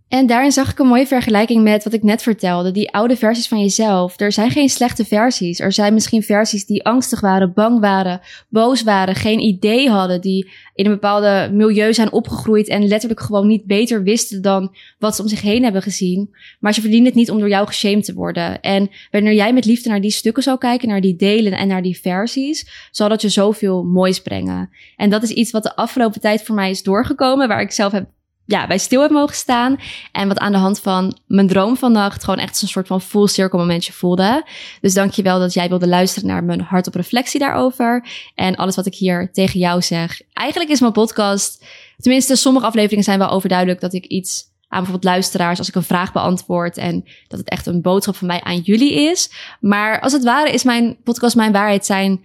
En 0.09 0.27
daarin 0.27 0.53
zag 0.53 0.71
ik 0.71 0.79
een 0.79 0.87
mooie 0.87 1.07
vergelijking 1.07 1.63
met 1.63 1.85
wat 1.85 1.93
ik 1.93 2.03
net 2.03 2.23
vertelde. 2.23 2.71
Die 2.71 2.93
oude 2.93 3.17
versies 3.17 3.49
van 3.49 3.61
jezelf. 3.61 4.21
Er 4.21 4.33
zijn 4.33 4.51
geen 4.51 4.69
slechte 4.69 5.05
versies. 5.05 5.61
Er 5.61 5.73
zijn 5.73 5.95
misschien 5.95 6.23
versies 6.23 6.67
die 6.67 6.85
angstig 6.85 7.21
waren, 7.21 7.53
bang 7.53 7.81
waren, 7.81 8.21
boos 8.49 8.83
waren, 8.83 9.15
geen 9.15 9.39
idee 9.39 9.91
hadden. 9.91 10.21
Die 10.21 10.51
in 10.75 10.85
een 10.85 10.93
bepaalde 10.93 11.51
milieu 11.53 11.95
zijn 11.95 12.13
opgegroeid 12.13 12.69
en 12.69 12.87
letterlijk 12.87 13.21
gewoon 13.21 13.47
niet 13.47 13.65
beter 13.65 14.03
wisten 14.03 14.43
dan 14.43 14.75
wat 14.99 15.17
ze 15.17 15.23
om 15.23 15.29
zich 15.29 15.41
heen 15.41 15.63
hebben 15.63 15.83
gezien. 15.83 16.35
Maar 16.61 16.75
ze 16.75 16.81
verdienen 16.81 17.07
het 17.07 17.17
niet 17.17 17.31
om 17.31 17.39
door 17.39 17.49
jou 17.49 17.67
geshamed 17.67 18.05
te 18.05 18.15
worden. 18.15 18.61
En 18.61 18.91
wanneer 19.11 19.35
jij 19.35 19.53
met 19.53 19.65
liefde 19.65 19.89
naar 19.89 20.01
die 20.01 20.11
stukken 20.11 20.43
zou 20.43 20.59
kijken, 20.59 20.89
naar 20.89 21.01
die 21.01 21.17
delen 21.17 21.53
en 21.53 21.69
naar 21.69 21.83
die 21.83 22.01
versies, 22.01 22.89
zal 22.91 23.09
dat 23.09 23.23
je 23.23 23.29
zoveel 23.29 23.85
moois 23.85 24.21
brengen. 24.21 24.71
En 24.97 25.11
dat 25.11 25.23
is 25.23 25.31
iets 25.31 25.51
wat 25.51 25.63
de 25.63 25.77
afgelopen 25.77 26.21
tijd 26.21 26.43
voor 26.43 26.55
mij 26.55 26.71
is 26.71 26.83
doorgekomen, 26.83 27.49
waar 27.49 27.61
ik 27.61 27.73
zelf 27.73 27.93
heb 27.93 28.15
ja, 28.47 28.67
bij 28.67 28.79
stil 28.79 29.03
heb 29.03 29.11
mogen 29.11 29.37
staan. 29.37 29.77
En 30.13 30.29
wat 30.29 30.39
aan 30.39 30.53
de 30.53 30.59
hand 30.59 30.81
van 30.81 31.19
mijn 31.27 31.47
droom 31.47 31.77
vannacht 31.77 32.25
gewoon 32.25 32.41
echt 32.41 32.63
een 32.63 32.69
soort 32.69 32.87
van 32.87 33.01
full 33.01 33.27
circle 33.27 33.59
momentje 33.59 33.93
voelde. 33.93 34.47
Dus 34.81 34.95
dankjewel 34.95 35.39
dat 35.39 35.55
jij 35.55 35.69
wilde 35.69 35.89
luisteren 35.89 36.29
naar 36.29 36.45
mijn 36.45 36.61
hart 36.61 36.87
op 36.87 36.95
reflectie 36.95 37.41
daarover. 37.41 38.09
En 38.35 38.57
alles 38.57 38.77
wat 38.77 38.87
ik 38.87 38.95
hier 38.95 39.33
tegen 39.33 39.61
jou 39.61 39.83
zeg. 39.83 40.21
Eigenlijk 40.33 40.71
is 40.71 40.81
mijn 40.81 40.93
podcast, 40.93 41.65
tenminste 41.99 42.37
sommige 42.37 42.67
afleveringen 42.67 43.05
zijn 43.05 43.19
wel 43.19 43.31
overduidelijk 43.31 43.81
dat 43.81 43.93
ik 43.93 44.05
iets 44.05 44.55
aan 44.69 44.83
bijvoorbeeld 44.83 45.13
luisteraars 45.15 45.59
als 45.59 45.69
ik 45.69 45.75
een 45.75 45.83
vraag 45.83 46.13
beantwoord 46.13 46.77
en 46.77 47.05
dat 47.29 47.39
het 47.39 47.49
echt 47.49 47.67
een 47.67 47.83
boodschap 47.83 48.17
van 48.17 48.27
mij 48.27 48.41
aan 48.43 48.61
jullie 48.61 48.93
is. 48.93 49.31
Maar 49.61 50.01
als 50.01 50.13
het 50.13 50.25
ware 50.25 50.51
is 50.51 50.63
mijn 50.63 50.97
podcast 51.05 51.37
mijn 51.37 51.53
waarheid 51.53 51.87
zijn 51.87 52.25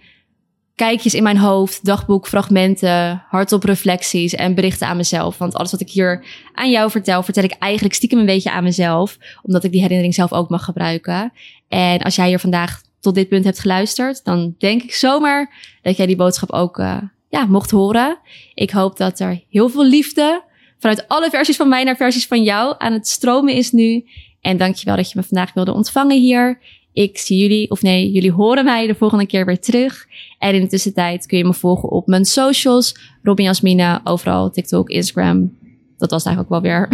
kijkjes 0.74 1.14
in 1.14 1.22
mijn 1.22 1.38
hoofd, 1.38 1.84
dagboek, 1.84 2.28
fragmenten, 2.28 3.24
hardop 3.28 3.64
reflecties 3.64 4.34
en 4.34 4.54
berichten 4.54 4.86
aan 4.86 4.96
mezelf. 4.96 5.38
Want 5.38 5.54
alles 5.54 5.70
wat 5.70 5.80
ik 5.80 5.90
hier 5.90 6.24
aan 6.52 6.70
jou 6.70 6.90
vertel, 6.90 7.22
vertel 7.22 7.44
ik 7.44 7.52
eigenlijk 7.58 7.94
stiekem 7.94 8.18
een 8.18 8.26
beetje 8.26 8.50
aan 8.50 8.64
mezelf, 8.64 9.18
omdat 9.42 9.64
ik 9.64 9.70
die 9.70 9.80
herinnering 9.80 10.14
zelf 10.14 10.32
ook 10.32 10.48
mag 10.48 10.64
gebruiken. 10.64 11.32
En 11.68 11.98
als 11.98 12.16
jij 12.16 12.28
hier 12.28 12.38
vandaag 12.38 12.82
tot 13.00 13.14
dit 13.14 13.28
punt 13.28 13.44
hebt 13.44 13.60
geluisterd, 13.60 14.24
dan 14.24 14.54
denk 14.58 14.82
ik 14.82 14.94
zomaar 14.94 15.54
dat 15.82 15.96
jij 15.96 16.06
die 16.06 16.16
boodschap 16.16 16.50
ook 16.50 16.78
uh, 16.78 16.96
ja, 17.28 17.44
mocht 17.44 17.70
horen. 17.70 18.18
Ik 18.54 18.70
hoop 18.70 18.96
dat 18.96 19.20
er 19.20 19.42
heel 19.50 19.68
veel 19.68 19.84
liefde 19.84 20.42
vanuit 20.78 21.08
alle 21.08 21.30
versies 21.30 21.56
van 21.56 21.68
mij 21.68 21.84
naar 21.84 21.96
versies 21.96 22.26
van 22.26 22.42
jou 22.42 22.74
aan 22.78 22.92
het 22.92 23.08
stromen 23.08 23.54
is 23.54 23.72
nu. 23.72 24.04
En 24.40 24.56
dankjewel 24.56 24.96
dat 24.96 25.10
je 25.10 25.18
me 25.18 25.26
vandaag 25.26 25.52
wilde 25.52 25.72
ontvangen 25.72 26.20
hier. 26.20 26.58
Ik 26.92 27.18
zie 27.18 27.38
jullie, 27.38 27.70
of 27.70 27.82
nee, 27.82 28.10
jullie 28.10 28.32
horen 28.32 28.64
mij 28.64 28.86
de 28.86 28.94
volgende 28.94 29.26
keer 29.26 29.46
weer 29.46 29.60
terug. 29.60 30.06
En 30.38 30.54
in 30.54 30.60
de 30.60 30.66
tussentijd 30.66 31.26
kun 31.26 31.38
je 31.38 31.44
me 31.44 31.54
volgen 31.54 31.88
op 31.88 32.06
mijn 32.06 32.24
socials. 32.24 32.96
Robin 33.22 33.44
Jasmina, 33.44 34.00
overal 34.04 34.50
TikTok, 34.50 34.88
Instagram. 34.88 35.56
Dat 35.98 36.10
was 36.10 36.24
het 36.24 36.34
eigenlijk 36.34 36.48
wel 36.48 36.72
weer. 36.72 36.88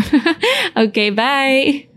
Oké, 0.85 1.13
bye! 1.15 1.88